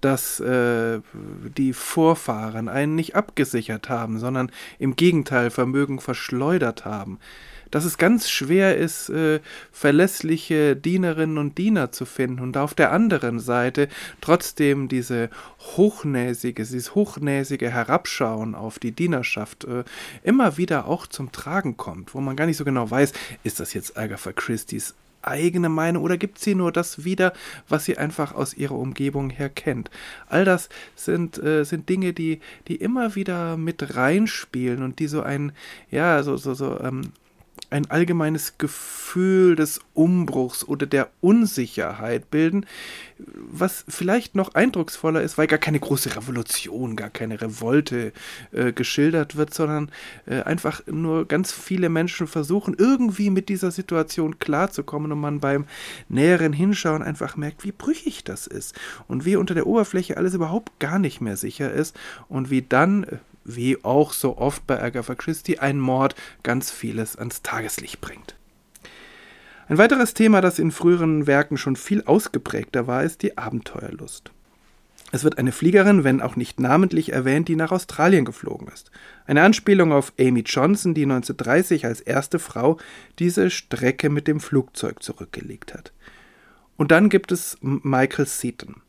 dass 0.00 0.38
äh, 0.40 1.00
die 1.56 1.72
Vorfahren 1.72 2.68
einen 2.68 2.94
nicht 2.94 3.16
abgesichert 3.16 3.88
haben, 3.88 4.18
sondern 4.18 4.50
im 4.78 4.96
Gegenteil 4.96 5.50
Vermögen 5.50 5.98
verschleudert 5.98 6.84
haben 6.84 7.18
dass 7.74 7.84
es 7.84 7.98
ganz 7.98 8.30
schwer 8.30 8.76
ist, 8.76 9.08
äh, 9.08 9.40
verlässliche 9.72 10.76
Dienerinnen 10.76 11.38
und 11.38 11.58
Diener 11.58 11.90
zu 11.90 12.04
finden 12.04 12.38
und 12.38 12.56
auf 12.56 12.72
der 12.72 12.92
anderen 12.92 13.40
Seite 13.40 13.88
trotzdem 14.20 14.86
diese 14.86 15.28
hochnäsige, 15.76 16.62
dieses 16.62 16.94
hochnäsige 16.94 17.70
Herabschauen 17.70 18.54
auf 18.54 18.78
die 18.78 18.92
Dienerschaft 18.92 19.64
äh, 19.64 19.82
immer 20.22 20.56
wieder 20.56 20.86
auch 20.86 21.08
zum 21.08 21.32
Tragen 21.32 21.76
kommt, 21.76 22.14
wo 22.14 22.20
man 22.20 22.36
gar 22.36 22.46
nicht 22.46 22.58
so 22.58 22.64
genau 22.64 22.88
weiß, 22.88 23.12
ist 23.42 23.58
das 23.58 23.74
jetzt 23.74 23.98
Agatha 23.98 24.30
Christie's 24.30 24.94
eigene 25.22 25.68
Meinung 25.68 26.04
oder 26.04 26.16
gibt 26.16 26.38
sie 26.38 26.54
nur 26.54 26.70
das 26.70 27.04
wieder, 27.04 27.32
was 27.68 27.86
sie 27.86 27.98
einfach 27.98 28.36
aus 28.36 28.54
ihrer 28.54 28.76
Umgebung 28.76 29.30
her 29.30 29.48
kennt? 29.48 29.90
All 30.28 30.44
das 30.44 30.68
sind, 30.94 31.42
äh, 31.42 31.64
sind 31.64 31.88
Dinge, 31.88 32.12
die, 32.12 32.38
die 32.68 32.76
immer 32.76 33.16
wieder 33.16 33.56
mit 33.56 33.96
reinspielen 33.96 34.84
und 34.84 35.00
die 35.00 35.08
so 35.08 35.22
ein, 35.22 35.50
ja, 35.90 36.22
so, 36.22 36.36
so, 36.36 36.54
so 36.54 36.78
ähm, 36.78 37.10
ein 37.74 37.90
allgemeines 37.90 38.56
Gefühl 38.56 39.56
des 39.56 39.80
Umbruchs 39.94 40.62
oder 40.62 40.86
der 40.86 41.10
Unsicherheit 41.20 42.30
bilden, 42.30 42.66
was 43.18 43.84
vielleicht 43.88 44.36
noch 44.36 44.54
eindrucksvoller 44.54 45.22
ist, 45.22 45.38
weil 45.38 45.48
gar 45.48 45.58
keine 45.58 45.80
große 45.80 46.14
Revolution, 46.14 46.94
gar 46.94 47.10
keine 47.10 47.40
Revolte 47.40 48.12
äh, 48.52 48.72
geschildert 48.72 49.34
wird, 49.34 49.52
sondern 49.52 49.90
äh, 50.26 50.42
einfach 50.42 50.86
nur 50.86 51.26
ganz 51.26 51.50
viele 51.50 51.88
Menschen 51.88 52.28
versuchen, 52.28 52.76
irgendwie 52.78 53.28
mit 53.30 53.48
dieser 53.48 53.72
Situation 53.72 54.38
klarzukommen 54.38 55.10
und 55.10 55.18
man 55.18 55.40
beim 55.40 55.66
näheren 56.08 56.52
Hinschauen 56.52 57.02
einfach 57.02 57.36
merkt, 57.36 57.64
wie 57.64 57.72
brüchig 57.72 58.22
das 58.22 58.46
ist 58.46 58.76
und 59.08 59.24
wie 59.24 59.34
unter 59.34 59.54
der 59.54 59.66
Oberfläche 59.66 60.16
alles 60.16 60.34
überhaupt 60.34 60.78
gar 60.78 61.00
nicht 61.00 61.20
mehr 61.20 61.36
sicher 61.36 61.72
ist 61.72 61.96
und 62.28 62.50
wie 62.50 62.62
dann 62.62 63.02
äh, 63.02 63.16
wie 63.44 63.82
auch 63.84 64.12
so 64.12 64.38
oft 64.38 64.66
bei 64.66 64.82
Agatha 64.82 65.14
Christie, 65.14 65.58
ein 65.58 65.78
Mord 65.78 66.14
ganz 66.42 66.70
vieles 66.70 67.16
ans 67.16 67.42
Tageslicht 67.42 68.00
bringt. 68.00 68.36
Ein 69.68 69.78
weiteres 69.78 70.14
Thema, 70.14 70.40
das 70.40 70.58
in 70.58 70.70
früheren 70.70 71.26
Werken 71.26 71.56
schon 71.56 71.76
viel 71.76 72.02
ausgeprägter 72.04 72.86
war, 72.86 73.02
ist 73.02 73.22
die 73.22 73.38
Abenteuerlust. 73.38 74.30
Es 75.14 75.22
wird 75.22 75.38
eine 75.38 75.52
Fliegerin, 75.52 76.02
wenn 76.02 76.20
auch 76.20 76.34
nicht 76.34 76.58
namentlich 76.58 77.12
erwähnt, 77.12 77.48
die 77.48 77.56
nach 77.56 77.70
Australien 77.70 78.24
geflogen 78.24 78.68
ist. 78.68 78.90
Eine 79.26 79.42
Anspielung 79.42 79.92
auf 79.92 80.12
Amy 80.18 80.40
Johnson, 80.40 80.92
die 80.92 81.04
1930 81.04 81.86
als 81.86 82.00
erste 82.00 82.38
Frau 82.38 82.78
diese 83.20 83.48
Strecke 83.50 84.10
mit 84.10 84.26
dem 84.26 84.40
Flugzeug 84.40 85.02
zurückgelegt 85.02 85.72
hat. 85.72 85.92
Und 86.76 86.90
dann 86.90 87.08
gibt 87.08 87.30
es 87.30 87.56
Michael 87.60 88.26
Seaton. 88.26 88.82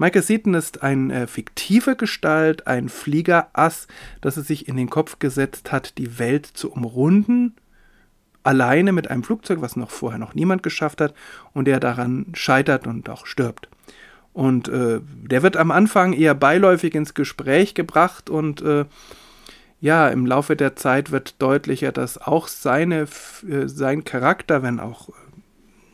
Michael 0.00 0.22
Seaton 0.22 0.54
ist 0.54 0.82
eine 0.82 1.24
äh, 1.24 1.26
fiktive 1.26 1.94
Gestalt, 1.94 2.66
ein 2.66 2.88
Fliegerass, 2.88 3.86
das 4.22 4.38
es 4.38 4.46
sich 4.46 4.66
in 4.66 4.78
den 4.78 4.88
Kopf 4.88 5.18
gesetzt 5.18 5.72
hat, 5.72 5.98
die 5.98 6.18
Welt 6.18 6.46
zu 6.46 6.72
umrunden, 6.72 7.54
alleine 8.42 8.92
mit 8.92 9.10
einem 9.10 9.22
Flugzeug, 9.22 9.60
was 9.60 9.76
noch 9.76 9.90
vorher 9.90 10.18
noch 10.18 10.34
niemand 10.34 10.62
geschafft 10.62 11.02
hat, 11.02 11.12
und 11.52 11.66
der 11.66 11.80
daran 11.80 12.28
scheitert 12.32 12.86
und 12.86 13.10
auch 13.10 13.26
stirbt. 13.26 13.68
Und 14.32 14.68
äh, 14.68 15.00
der 15.02 15.42
wird 15.42 15.58
am 15.58 15.70
Anfang 15.70 16.14
eher 16.14 16.34
beiläufig 16.34 16.94
ins 16.94 17.12
Gespräch 17.12 17.74
gebracht 17.74 18.30
und 18.30 18.62
äh, 18.62 18.86
ja, 19.82 20.08
im 20.08 20.24
Laufe 20.24 20.56
der 20.56 20.76
Zeit 20.76 21.10
wird 21.10 21.42
deutlicher, 21.42 21.92
dass 21.92 22.16
auch 22.16 22.48
seine, 22.48 23.06
äh, 23.46 23.66
sein 23.66 24.04
Charakter, 24.04 24.62
wenn 24.62 24.80
auch 24.80 25.10
äh, 25.10 25.12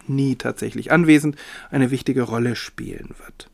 nie 0.06 0.36
tatsächlich 0.36 0.92
anwesend, 0.92 1.34
eine 1.72 1.90
wichtige 1.90 2.22
Rolle 2.22 2.54
spielen 2.54 3.08
wird. 3.24 3.50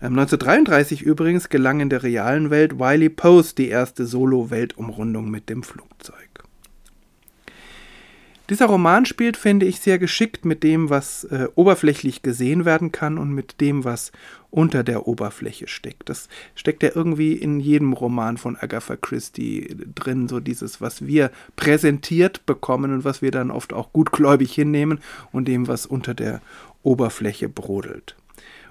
1933 0.00 1.02
ähm, 1.02 1.08
übrigens 1.08 1.48
gelang 1.48 1.80
in 1.80 1.90
der 1.90 2.02
realen 2.02 2.50
Welt 2.50 2.78
Wiley 2.78 3.10
Post 3.10 3.58
die 3.58 3.68
erste 3.68 4.06
Solo-Weltumrundung 4.06 5.30
mit 5.30 5.48
dem 5.48 5.62
Flugzeug. 5.62 6.30
Dieser 8.50 8.66
Roman 8.66 9.06
spielt, 9.06 9.36
finde 9.36 9.66
ich, 9.66 9.78
sehr 9.78 10.00
geschickt 10.00 10.44
mit 10.44 10.64
dem, 10.64 10.90
was 10.90 11.22
äh, 11.22 11.46
oberflächlich 11.54 12.22
gesehen 12.22 12.64
werden 12.64 12.90
kann 12.90 13.16
und 13.16 13.32
mit 13.32 13.60
dem, 13.60 13.84
was 13.84 14.10
unter 14.50 14.82
der 14.82 15.06
Oberfläche 15.06 15.68
steckt. 15.68 16.08
Das 16.08 16.28
steckt 16.56 16.82
ja 16.82 16.90
irgendwie 16.92 17.34
in 17.34 17.60
jedem 17.60 17.92
Roman 17.92 18.38
von 18.38 18.56
Agatha 18.56 18.96
Christie 18.96 19.76
drin, 19.94 20.26
so 20.26 20.40
dieses, 20.40 20.80
was 20.80 21.06
wir 21.06 21.30
präsentiert 21.54 22.44
bekommen 22.44 22.92
und 22.92 23.04
was 23.04 23.22
wir 23.22 23.30
dann 23.30 23.52
oft 23.52 23.72
auch 23.72 23.92
gutgläubig 23.92 24.52
hinnehmen 24.52 24.98
und 25.30 25.46
dem, 25.46 25.68
was 25.68 25.86
unter 25.86 26.14
der 26.14 26.42
Oberfläche 26.82 27.48
brodelt. 27.48 28.16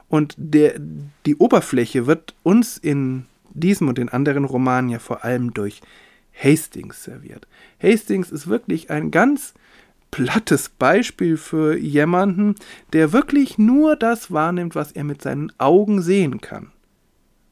Und 0.09 0.33
der, 0.37 0.75
die 1.25 1.35
Oberfläche 1.35 2.07
wird 2.07 2.35
uns 2.43 2.77
in 2.77 3.25
diesem 3.51 3.87
und 3.87 3.97
den 3.97 4.09
anderen 4.09 4.45
Romanen 4.45 4.89
ja 4.89 4.99
vor 4.99 5.23
allem 5.23 5.53
durch 5.53 5.81
Hastings 6.33 7.03
serviert. 7.03 7.47
Hastings 7.81 8.31
ist 8.31 8.47
wirklich 8.47 8.89
ein 8.89 9.11
ganz 9.11 9.53
plattes 10.11 10.69
Beispiel 10.69 11.37
für 11.37 11.77
jemanden, 11.77 12.55
der 12.93 13.13
wirklich 13.13 13.57
nur 13.57 13.95
das 13.95 14.31
wahrnimmt, 14.31 14.75
was 14.75 14.91
er 14.91 15.03
mit 15.03 15.21
seinen 15.21 15.51
Augen 15.59 16.01
sehen 16.01 16.41
kann 16.41 16.71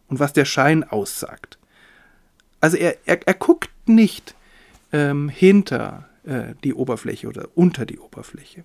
und 0.08 0.20
was 0.20 0.34
der 0.34 0.46
Schein 0.46 0.84
aussagt. 0.84 1.58
Also 2.60 2.78
er, 2.78 2.98
er, 3.06 3.20
er 3.28 3.34
guckt 3.36 3.70
nicht 3.86 4.36
ähm, 4.91 5.30
hinter 5.30 6.10
äh, 6.24 6.56
die 6.63 6.74
Oberfläche 6.74 7.28
oder 7.28 7.48
unter 7.56 7.86
die 7.86 8.00
Oberfläche. 8.00 8.63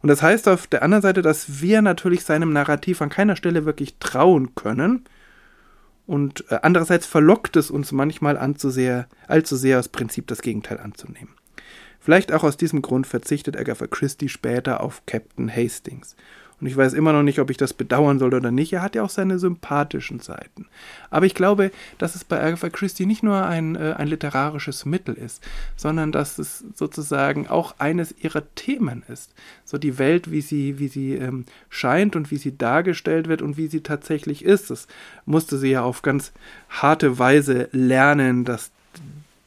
Und 0.00 0.08
das 0.08 0.22
heißt 0.22 0.48
auf 0.48 0.66
der 0.66 0.82
anderen 0.82 1.02
Seite, 1.02 1.22
dass 1.22 1.60
wir 1.60 1.82
natürlich 1.82 2.24
seinem 2.24 2.52
Narrativ 2.52 3.02
an 3.02 3.08
keiner 3.08 3.36
Stelle 3.36 3.64
wirklich 3.64 3.96
trauen 3.98 4.54
können. 4.54 5.04
Und 6.06 6.44
äh, 6.50 6.60
andererseits 6.62 7.06
verlockt 7.06 7.56
es 7.56 7.70
uns 7.70 7.92
manchmal 7.92 8.36
an 8.36 8.56
zu 8.56 8.70
sehr, 8.70 9.08
allzu 9.26 9.56
sehr 9.56 9.78
aus 9.78 9.88
Prinzip 9.88 10.26
das 10.26 10.40
Gegenteil 10.40 10.78
anzunehmen. 10.78 11.34
Vielleicht 12.00 12.32
auch 12.32 12.44
aus 12.44 12.56
diesem 12.56 12.80
Grund 12.80 13.06
verzichtet 13.06 13.56
Agatha 13.56 13.86
Christie 13.86 14.28
später 14.28 14.80
auf 14.82 15.02
Captain 15.06 15.54
Hastings 15.54 16.16
und 16.60 16.66
ich 16.66 16.76
weiß 16.76 16.92
immer 16.94 17.12
noch 17.12 17.22
nicht, 17.22 17.38
ob 17.38 17.50
ich 17.50 17.56
das 17.56 17.72
bedauern 17.72 18.18
soll 18.18 18.34
oder 18.34 18.50
nicht. 18.50 18.72
Er 18.72 18.82
hat 18.82 18.96
ja 18.96 19.04
auch 19.04 19.10
seine 19.10 19.38
sympathischen 19.38 20.18
Seiten. 20.18 20.66
Aber 21.08 21.24
ich 21.24 21.34
glaube, 21.34 21.70
dass 21.98 22.16
es 22.16 22.24
bei 22.24 22.42
Agatha 22.42 22.68
Christie 22.68 23.06
nicht 23.06 23.22
nur 23.22 23.46
ein, 23.46 23.76
äh, 23.76 23.94
ein 23.96 24.08
literarisches 24.08 24.84
Mittel 24.84 25.14
ist, 25.14 25.42
sondern 25.76 26.10
dass 26.10 26.38
es 26.38 26.64
sozusagen 26.74 27.46
auch 27.46 27.76
eines 27.78 28.14
ihrer 28.20 28.42
Themen 28.56 29.04
ist. 29.08 29.32
So 29.64 29.78
die 29.78 29.98
Welt, 29.98 30.32
wie 30.32 30.40
sie, 30.40 30.80
wie 30.80 30.88
sie 30.88 31.14
ähm, 31.14 31.44
scheint 31.68 32.16
und 32.16 32.30
wie 32.32 32.38
sie 32.38 32.58
dargestellt 32.58 33.28
wird 33.28 33.40
und 33.40 33.56
wie 33.56 33.68
sie 33.68 33.82
tatsächlich 33.82 34.44
ist. 34.44 34.70
Das 34.70 34.88
musste 35.26 35.58
sie 35.58 35.70
ja 35.70 35.82
auf 35.82 36.02
ganz 36.02 36.32
harte 36.68 37.20
Weise 37.20 37.68
lernen, 37.70 38.44
dass 38.44 38.72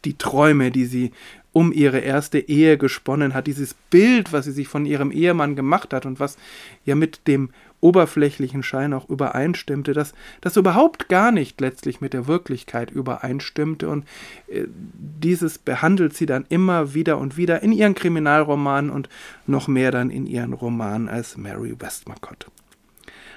die 0.06 0.18
Träume, 0.18 0.72
die 0.72 0.86
sie 0.86 1.12
um 1.54 1.72
ihre 1.72 2.00
erste 2.00 2.40
Ehe 2.40 2.78
gesponnen 2.78 3.34
hat, 3.34 3.48
dieses 3.48 3.76
Bild, 3.90 4.32
was 4.32 4.46
sie 4.46 4.52
sich 4.52 4.68
von 4.68 4.86
ihrem 4.86 5.12
Ehemann 5.12 5.56
gemacht 5.56 5.94
hat 5.94 6.06
und 6.06 6.20
was 6.20 6.38
ja 6.86 6.96
mit 6.96 7.28
dem 7.28 7.50
oberflächlichen 7.82 8.64
Schein 8.64 8.94
auch 8.94 9.10
übereinstimmte, 9.10 9.94
dass 9.94 10.14
das 10.40 10.56
überhaupt 10.56 11.10
gar 11.10 11.32
nicht 11.32 11.60
letztlich 11.60 12.00
mit 12.00 12.14
der 12.14 12.28
Wirklichkeit 12.28 12.92
übereinstimmte 12.92 13.90
und 13.90 14.06
äh, 14.48 14.66
dieses 14.70 15.58
behandelt 15.58 16.16
sie 16.16 16.28
dann 16.28 16.46
immer 16.48 16.94
wieder 16.94 17.18
und 17.18 17.38
wieder 17.38 17.64
in 17.64 17.72
ihren 17.72 17.96
Kriminalromanen 17.96 18.92
und 18.92 19.10
noch 19.48 19.68
mehr 19.68 19.92
dann 19.92 20.12
in 20.12 20.28
ihren 20.28 20.54
Romanen 20.54 21.10
als 21.10 21.38
Mary 21.38 21.76
Westmacott. 21.78 22.48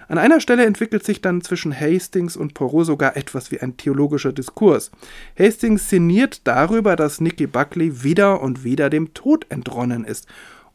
An 0.08 0.18
einer 0.18 0.40
Stelle 0.40 0.64
entwickelt 0.64 1.04
sich 1.04 1.20
dann 1.20 1.40
zwischen 1.40 1.78
Hastings 1.78 2.36
und 2.36 2.54
Poirot 2.54 2.86
sogar 2.86 3.16
etwas 3.16 3.50
wie 3.50 3.60
ein 3.60 3.76
theologischer 3.76 4.32
Diskurs. 4.32 4.90
Hastings 5.38 5.88
sinniert 5.88 6.46
darüber, 6.46 6.96
dass 6.96 7.20
Nicky 7.20 7.46
Buckley 7.46 8.02
wieder 8.02 8.40
und 8.40 8.64
wieder 8.64 8.90
dem 8.90 9.14
Tod 9.14 9.46
entronnen 9.48 10.04
ist, 10.04 10.26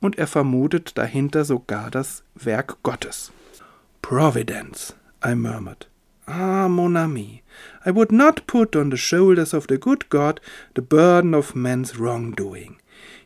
und 0.01 0.17
er 0.17 0.27
vermutet 0.27 0.97
dahinter 0.97 1.43
sogar 1.43 1.91
das 1.91 2.23
Werk 2.35 2.81
Gottes. 2.83 3.31
Providence, 4.01 4.95
I 5.25 5.35
murmured. 5.35 5.87
Ah, 6.25 6.67
mon 6.69 6.95
ami, 6.95 7.41
I 7.85 7.89
would 7.89 8.11
not 8.11 8.47
put 8.47 8.75
on 8.75 8.91
the 8.91 8.97
shoulders 8.97 9.53
of 9.53 9.65
the 9.67 9.79
good 9.79 10.09
God 10.09 10.39
the 10.75 10.81
burden 10.81 11.33
of 11.33 11.55
man's 11.55 11.99
wrongdoing. 11.99 12.78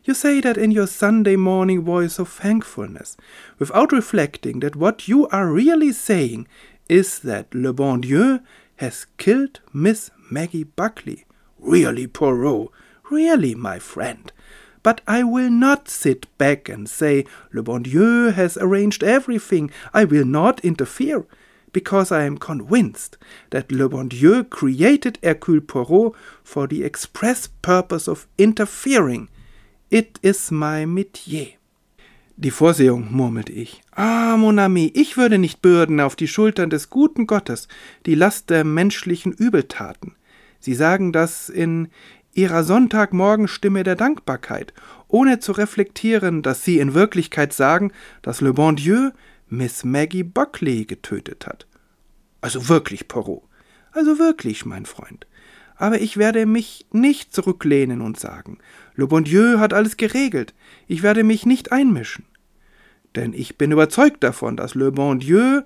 You 0.06 0.12
say 0.12 0.42
that 0.42 0.58
in 0.58 0.70
your 0.70 0.86
Sunday 0.86 1.34
morning 1.34 1.80
voice 1.82 2.18
of 2.18 2.28
thankfulness, 2.28 3.16
without 3.58 3.90
reflecting 3.90 4.60
that 4.60 4.76
what 4.76 5.08
you 5.08 5.26
are 5.28 5.50
really 5.50 5.92
saying 5.92 6.46
is 6.90 7.20
that 7.20 7.54
Le 7.54 7.72
Bon 7.72 8.02
Dieu 8.02 8.40
has 8.76 9.06
killed 9.16 9.60
Miss 9.72 10.10
Maggie 10.30 10.64
Buckley. 10.64 11.24
Really, 11.58 12.06
Poirot, 12.06 12.68
really, 13.10 13.54
my 13.54 13.78
friend. 13.78 14.30
But 14.82 15.00
I 15.06 15.22
will 15.22 15.48
not 15.48 15.88
sit 15.88 16.26
back 16.36 16.68
and 16.68 16.86
say, 16.86 17.24
Le 17.54 17.62
Bon 17.62 17.82
Dieu 17.82 18.30
has 18.30 18.58
arranged 18.58 19.02
everything. 19.02 19.70
I 19.94 20.04
will 20.04 20.26
not 20.26 20.62
interfere, 20.62 21.24
because 21.72 22.12
I 22.12 22.24
am 22.24 22.36
convinced 22.36 23.16
that 23.48 23.72
Le 23.72 23.88
Bon 23.88 24.08
Dieu 24.08 24.44
created 24.44 25.18
Hercule 25.22 25.62
Poirot 25.62 26.14
for 26.42 26.66
the 26.66 26.84
express 26.84 27.46
purpose 27.46 28.06
of 28.06 28.26
interfering 28.36 29.30
It 29.90 30.18
is 30.22 30.50
my 30.50 30.86
métier. 30.86 31.48
Die 32.36 32.50
Vorsehung, 32.50 33.12
murmelte 33.12 33.52
ich. 33.52 33.82
Ah, 33.92 34.36
mon 34.36 34.58
ami, 34.58 34.90
ich 34.94 35.16
würde 35.16 35.38
nicht 35.38 35.62
bürden 35.62 36.00
auf 36.00 36.16
die 36.16 36.26
Schultern 36.26 36.70
des 36.70 36.90
guten 36.90 37.26
Gottes 37.26 37.68
die 38.06 38.14
Last 38.14 38.50
der 38.50 38.64
menschlichen 38.64 39.32
Übeltaten. 39.32 40.16
Sie 40.58 40.74
sagen 40.74 41.12
das 41.12 41.48
in 41.48 41.88
ihrer 42.32 42.64
Sonntagmorgenstimme 42.64 43.84
der 43.84 43.94
Dankbarkeit, 43.94 44.72
ohne 45.06 45.38
zu 45.38 45.52
reflektieren, 45.52 46.42
dass 46.42 46.64
sie 46.64 46.78
in 46.78 46.94
Wirklichkeit 46.94 47.52
sagen, 47.52 47.92
dass 48.22 48.40
Le 48.40 48.52
Bon 48.54 48.74
Dieu 48.74 49.10
Miss 49.48 49.84
Maggie 49.84 50.24
Buckley 50.24 50.86
getötet 50.86 51.46
hat. 51.46 51.66
Also 52.40 52.68
wirklich, 52.68 53.06
Porot. 53.06 53.42
Also 53.92 54.18
wirklich, 54.18 54.64
mein 54.64 54.86
Freund 54.86 55.26
aber 55.76 56.00
ich 56.00 56.16
werde 56.16 56.46
mich 56.46 56.86
nicht 56.92 57.34
zurücklehnen 57.34 58.00
und 58.00 58.18
sagen, 58.18 58.58
Le 58.94 59.06
Bon 59.06 59.24
Dieu 59.24 59.58
hat 59.58 59.72
alles 59.72 59.96
geregelt, 59.96 60.54
ich 60.86 61.02
werde 61.02 61.24
mich 61.24 61.46
nicht 61.46 61.72
einmischen. 61.72 62.24
Denn 63.16 63.32
ich 63.32 63.56
bin 63.56 63.72
überzeugt 63.72 64.22
davon, 64.24 64.56
dass 64.56 64.74
Le 64.74 64.92
Bon 64.92 65.18
Dieu 65.18 65.62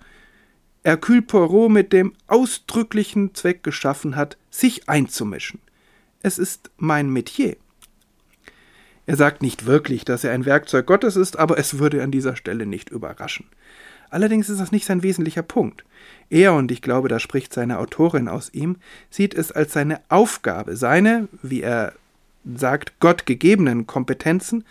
Hercule 0.84 1.22
Poirot 1.22 1.70
mit 1.70 1.92
dem 1.92 2.14
ausdrücklichen 2.28 3.34
Zweck 3.34 3.62
geschaffen 3.62 4.16
hat, 4.16 4.38
sich 4.50 4.88
einzumischen. 4.88 5.60
Es 6.22 6.38
ist 6.38 6.70
mein 6.78 7.10
Metier. 7.10 7.56
Er 9.04 9.16
sagt 9.16 9.42
nicht 9.42 9.66
wirklich, 9.66 10.04
dass 10.04 10.24
er 10.24 10.32
ein 10.32 10.46
Werkzeug 10.46 10.86
Gottes 10.86 11.16
ist, 11.16 11.38
aber 11.38 11.58
es 11.58 11.78
würde 11.78 12.02
an 12.02 12.10
dieser 12.10 12.36
Stelle 12.36 12.66
nicht 12.66 12.90
überraschen. 12.90 13.46
Allerdings 14.10 14.48
ist 14.48 14.60
das 14.60 14.72
nicht 14.72 14.86
sein 14.86 15.02
wesentlicher 15.02 15.42
Punkt. 15.42 15.84
Er, 16.30 16.54
und 16.54 16.70
ich 16.70 16.82
glaube, 16.82 17.08
da 17.08 17.18
spricht 17.18 17.52
seine 17.52 17.78
Autorin 17.78 18.28
aus 18.28 18.52
ihm, 18.52 18.76
sieht 19.10 19.34
es 19.34 19.52
als 19.52 19.72
seine 19.72 20.00
Aufgabe, 20.08 20.76
seine, 20.76 21.28
wie 21.42 21.62
er 21.62 21.92
sagt, 22.44 23.00
gottgegebenen 23.00 23.86
Kompetenzen 23.86 24.64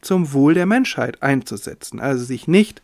zum 0.00 0.32
Wohl 0.32 0.54
der 0.54 0.66
Menschheit 0.66 1.22
einzusetzen. 1.22 2.00
Also 2.00 2.24
sich 2.24 2.46
nicht 2.48 2.82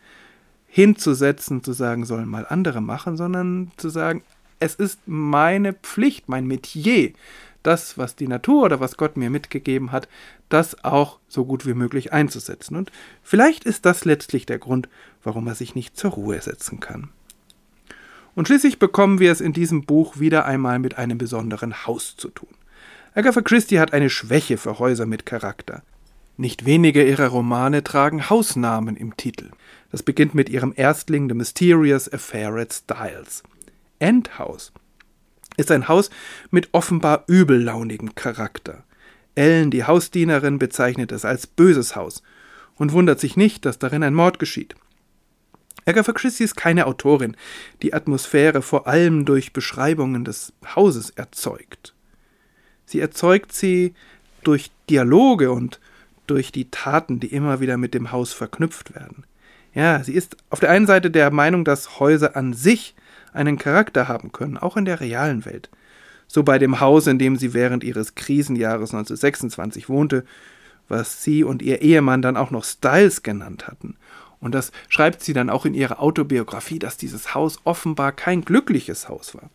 hinzusetzen, 0.66 1.62
zu 1.62 1.73
sagen, 1.73 2.05
sollen 2.05 2.29
mal 2.29 2.46
andere 2.49 2.81
machen, 2.81 3.16
sondern 3.16 3.70
zu 3.77 3.88
sagen, 3.88 4.23
es 4.61 4.75
ist 4.75 5.01
meine 5.07 5.73
Pflicht, 5.73 6.29
mein 6.29 6.46
Metier, 6.46 7.12
das, 7.62 7.99
was 7.99 8.16
die 8.16 8.29
Natur 8.29 8.64
oder 8.64 8.81
was 8.81 8.96
Gott 8.96 9.16
mir 9.16 9.31
mitgegeben 9.31 9.92
hat, 9.92 10.09
das 10.49 10.85
auch 10.85 11.18
so 11.29 11.44
gut 11.44 11.66
wie 11.66 11.75
möglich 11.75 12.12
einzusetzen. 12.12 12.77
Und 12.77 12.90
vielleicht 13.23 13.64
ist 13.64 13.87
das 13.87 14.05
letztlich 14.05 14.46
der 14.46 14.59
Grund, 14.59 14.88
warum 15.23 15.46
er 15.46 15.55
sich 15.55 15.75
nicht 15.75 15.96
zur 15.96 16.12
Ruhe 16.12 16.40
setzen 16.40 16.81
kann. 16.81 17.11
Und 18.35 18.46
schließlich 18.46 18.79
bekommen 18.79 19.18
wir 19.18 19.33
es 19.33 19.40
in 19.40 19.53
diesem 19.53 19.85
Buch 19.85 20.18
wieder 20.18 20.44
einmal 20.44 20.79
mit 20.79 20.99
einem 20.99 21.18
besonderen 21.18 21.87
Haus 21.87 22.16
zu 22.16 22.29
tun. 22.29 22.49
Agatha 23.14 23.40
Christie 23.40 23.81
hat 23.81 23.92
eine 23.92 24.09
Schwäche 24.09 24.57
für 24.57 24.79
Häuser 24.79 25.05
mit 25.05 25.27
Charakter. 25.27 25.83
Nicht 26.37 26.64
wenige 26.64 27.07
ihrer 27.07 27.27
Romane 27.27 27.85
tragen 27.85 28.31
Hausnamen 28.31 28.96
im 28.96 29.16
Titel. 29.16 29.51
Das 29.90 30.03
beginnt 30.03 30.35
mit 30.35 30.49
ihrem 30.49 30.73
Erstling 30.75 31.29
The 31.29 31.35
Mysterious 31.35 32.11
Affair 32.11 32.55
at 32.55 32.73
Styles. 32.73 33.42
Endhouse 33.99 34.73
ist 35.56 35.70
ein 35.70 35.88
Haus 35.88 36.10
mit 36.50 36.68
offenbar 36.72 37.24
übellaunigem 37.26 38.14
Charakter. 38.14 38.84
Ellen, 39.34 39.70
die 39.70 39.84
Hausdienerin, 39.84 40.58
bezeichnet 40.58 41.12
es 41.12 41.24
als 41.24 41.46
böses 41.46 41.96
Haus 41.96 42.22
und 42.76 42.92
wundert 42.92 43.20
sich 43.20 43.36
nicht, 43.36 43.64
dass 43.64 43.78
darin 43.78 44.02
ein 44.02 44.14
Mord 44.14 44.38
geschieht. 44.38 44.74
Agatha 45.86 46.12
Christie 46.12 46.44
ist 46.44 46.56
keine 46.56 46.86
Autorin, 46.86 47.36
die 47.82 47.94
Atmosphäre 47.94 48.62
vor 48.62 48.86
allem 48.86 49.24
durch 49.24 49.52
Beschreibungen 49.52 50.24
des 50.24 50.52
Hauses 50.74 51.10
erzeugt. 51.10 51.94
Sie 52.84 53.00
erzeugt 53.00 53.52
sie 53.52 53.94
durch 54.42 54.70
Dialoge 54.88 55.52
und 55.52 55.80
durch 56.26 56.52
die 56.52 56.70
Taten, 56.70 57.20
die 57.20 57.28
immer 57.28 57.60
wieder 57.60 57.76
mit 57.76 57.94
dem 57.94 58.12
Haus 58.12 58.32
verknüpft 58.32 58.94
werden. 58.94 59.24
Ja, 59.74 60.02
sie 60.02 60.14
ist 60.14 60.36
auf 60.50 60.60
der 60.60 60.70
einen 60.70 60.86
Seite 60.86 61.10
der 61.10 61.30
Meinung, 61.30 61.64
dass 61.64 62.00
Häuser 62.00 62.36
an 62.36 62.52
sich 62.52 62.94
einen 63.32 63.58
Charakter 63.58 64.08
haben 64.08 64.32
können, 64.32 64.56
auch 64.56 64.76
in 64.76 64.84
der 64.84 65.00
realen 65.00 65.44
Welt. 65.44 65.70
So 66.26 66.42
bei 66.42 66.58
dem 66.58 66.80
Haus, 66.80 67.06
in 67.06 67.18
dem 67.18 67.36
sie 67.36 67.54
während 67.54 67.82
ihres 67.82 68.14
Krisenjahres 68.14 68.94
1926 68.94 69.88
wohnte, 69.88 70.24
was 70.88 71.22
sie 71.22 71.44
und 71.44 71.62
ihr 71.62 71.82
Ehemann 71.82 72.22
dann 72.22 72.36
auch 72.36 72.50
noch 72.50 72.64
Styles 72.64 73.22
genannt 73.22 73.66
hatten. 73.66 73.96
Und 74.40 74.54
das 74.54 74.72
schreibt 74.88 75.22
sie 75.22 75.32
dann 75.32 75.50
auch 75.50 75.64
in 75.66 75.74
ihrer 75.74 76.00
Autobiografie, 76.00 76.78
dass 76.78 76.96
dieses 76.96 77.34
Haus 77.34 77.58
offenbar 77.64 78.12
kein 78.12 78.42
glückliches 78.42 79.08
Haus 79.08 79.34
war. 79.34 79.50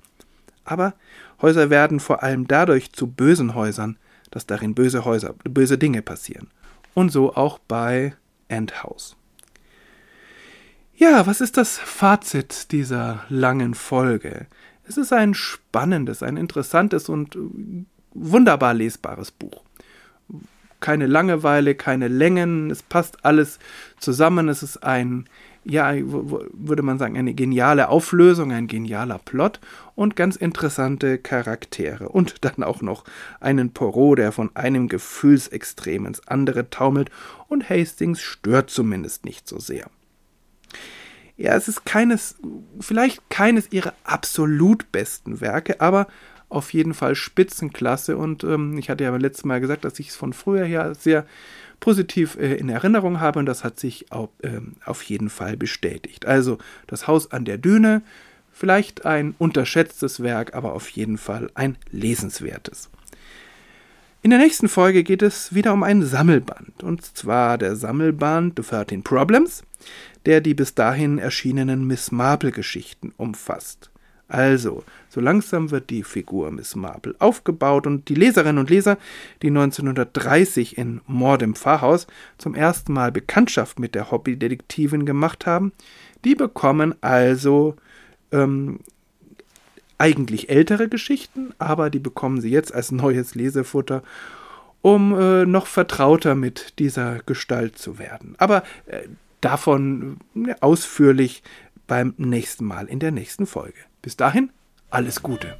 Aber 0.64 0.94
Häuser 1.42 1.70
werden 1.70 2.00
vor 2.00 2.24
allem 2.24 2.48
dadurch 2.48 2.92
zu 2.92 3.08
bösen 3.08 3.56
Häusern, 3.56 3.98
dass 4.32 4.46
darin 4.46 4.76
böse 4.76 5.06
Häuser, 5.06 5.34
böse 5.44 5.78
Dinge 5.78 6.02
passieren. 6.02 6.50
Und 6.94 7.12
so 7.12 7.36
auch 7.36 7.60
bei 7.60 8.16
Endhouse. 8.48 9.16
Ja, 10.98 11.28
was 11.28 11.42
ist 11.42 11.58
das 11.58 11.78
Fazit 11.78 12.72
dieser 12.72 13.26
langen 13.30 13.74
Folge? 13.74 14.48
Es 14.88 14.98
ist 14.98 15.12
ein 15.12 15.34
spannendes, 15.34 16.24
ein 16.24 16.38
interessantes 16.38 17.10
und 17.10 17.38
wunderbar 18.14 18.74
lesbares 18.74 19.32
Buch 19.32 19.66
keine 20.86 21.08
Langeweile, 21.08 21.74
keine 21.74 22.08
Längen, 22.08 22.70
es 22.70 22.84
passt 22.84 23.26
alles 23.26 23.58
zusammen, 24.00 24.50
es 24.50 24.62
ist 24.62 24.84
ein, 24.84 25.26
ja, 25.64 25.96
würde 25.96 26.84
man 26.84 27.00
sagen, 27.00 27.18
eine 27.18 27.34
geniale 27.34 27.90
Auflösung, 27.90 28.52
ein 28.52 28.68
genialer 28.68 29.18
Plot 29.18 29.60
und 29.96 30.16
ganz 30.16 30.36
interessante 30.36 31.18
Charaktere. 31.18 32.10
Und 32.10 32.46
dann 32.46 32.62
auch 32.62 32.84
noch 32.84 33.04
einen 33.40 33.72
Poirot, 33.72 34.20
der 34.20 34.32
von 34.32 34.56
einem 34.56 34.88
Gefühlsextrem 34.88 36.06
ins 36.06 36.28
andere 36.28 36.70
taumelt 36.70 37.10
und 37.48 37.68
Hastings 37.68 38.22
stört 38.22 38.70
zumindest 38.70 39.26
nicht 39.26 39.48
so 39.48 39.58
sehr. 39.58 39.90
Ja, 41.38 41.56
es 41.56 41.68
ist 41.68 41.86
keines, 41.86 42.36
vielleicht 42.80 43.30
keines 43.30 43.72
ihrer 43.72 43.94
absolut 44.04 44.92
besten 44.92 45.42
Werke, 45.42 45.82
aber 45.82 46.08
auf 46.48 46.74
jeden 46.74 46.94
Fall 46.94 47.16
Spitzenklasse 47.16 48.18
und 48.18 48.44
ähm, 48.44 48.78
ich 48.78 48.90
hatte 48.90 49.04
ja 49.04 49.12
beim 49.12 49.22
letzten 49.22 49.48
Mal 49.48 49.60
gesagt, 49.60 49.84
dass 49.84 50.00
ich 50.00 50.10
es 50.10 50.16
von 50.16 50.32
früher 50.32 50.64
her 50.64 50.96
sehr 50.96 51.26
positiv 51.80 52.38
äh, 52.38 52.56
in 52.56 52.70
Erinnerung 52.70 53.20
habe 53.20 53.40
und 53.40 53.46
das 53.46 53.64
hat 53.64 53.80
sich 53.80 54.12
auch, 54.12 54.30
äh, 54.42 54.62
auf 54.86 55.04
jeden 55.04 55.30
Fall 55.30 55.58
bestätigt. 55.58 56.26
Also 56.26 56.58
das 56.88 57.08
Haus 57.08 57.32
an 57.32 57.44
der 57.44 57.58
Düne, 57.58 58.02
vielleicht 58.54 59.06
ein 59.06 59.36
unterschätztes 59.38 60.24
Werk, 60.24 60.56
aber 60.56 60.74
auf 60.74 60.88
jeden 60.90 61.18
Fall 61.18 61.50
ein 61.56 61.78
lesenswertes. 61.92 62.90
In 64.22 64.32
der 64.32 64.40
nächsten 64.40 64.70
Folge 64.70 65.04
geht 65.04 65.22
es 65.22 65.54
wieder 65.54 65.74
um 65.74 65.84
ein 65.84 66.04
Sammelband, 66.04 66.82
und 66.82 67.06
zwar 67.06 67.58
der 67.58 67.76
Sammelband 67.76 68.54
The 68.58 68.68
13 68.68 69.04
Problems, 69.04 69.64
der 70.26 70.42
die 70.42 70.54
bis 70.54 70.76
dahin 70.76 71.18
erschienenen 71.18 71.86
Miss 71.86 72.12
Marple-Geschichten 72.12 73.14
umfasst. 73.18 73.90
Also, 74.28 74.84
so 75.08 75.22
langsam 75.22 75.70
wird 75.70 75.92
die 75.92 76.02
Figur 76.02 76.50
Miss 76.50 76.76
Marple 76.76 77.14
aufgebaut 77.20 77.86
und 77.86 78.10
die 78.10 78.16
Leserinnen 78.16 78.58
und 78.58 78.72
Leser, 78.72 78.98
die 79.44 79.50
1930 79.50 80.80
in 80.80 81.02
Mord 81.06 81.44
im 81.44 81.54
Pfarrhaus 81.54 82.08
zum 82.40 82.56
ersten 82.56 82.94
Mal 82.94 83.12
Bekanntschaft 83.12 83.80
mit 83.80 83.94
der 83.94 84.10
Hobbydetektivin 84.10 85.06
gemacht 85.06 85.46
haben, 85.46 85.74
die 86.24 86.34
bekommen 86.34 86.96
also 87.02 87.76
ähm, 88.32 88.80
eigentlich 90.00 90.50
ältere 90.50 90.90
Geschichten, 90.90 91.54
aber 91.60 91.92
die 91.92 92.00
bekommen 92.00 92.42
sie 92.42 92.50
jetzt 92.50 92.74
als 92.74 92.92
neues 92.92 93.36
Lesefutter, 93.36 94.02
um 94.82 95.20
äh, 95.20 95.46
noch 95.46 95.68
vertrauter 95.68 96.34
mit 96.34 96.80
dieser 96.80 97.20
Gestalt 97.26 97.78
zu 97.78 98.00
werden. 98.00 98.36
Aber 98.40 98.64
äh, 98.88 99.04
davon 99.46 100.18
äh, 100.36 100.56
ausführlich 100.62 101.44
beim 101.88 102.14
nächsten 102.18 102.66
Mal 102.66 102.88
in 102.88 103.00
der 103.00 103.12
nächsten 103.12 103.46
Folge. 103.46 103.78
Bis 104.02 104.18
dahin, 104.18 104.52
alles 104.90 105.22
Gute. 105.22 105.58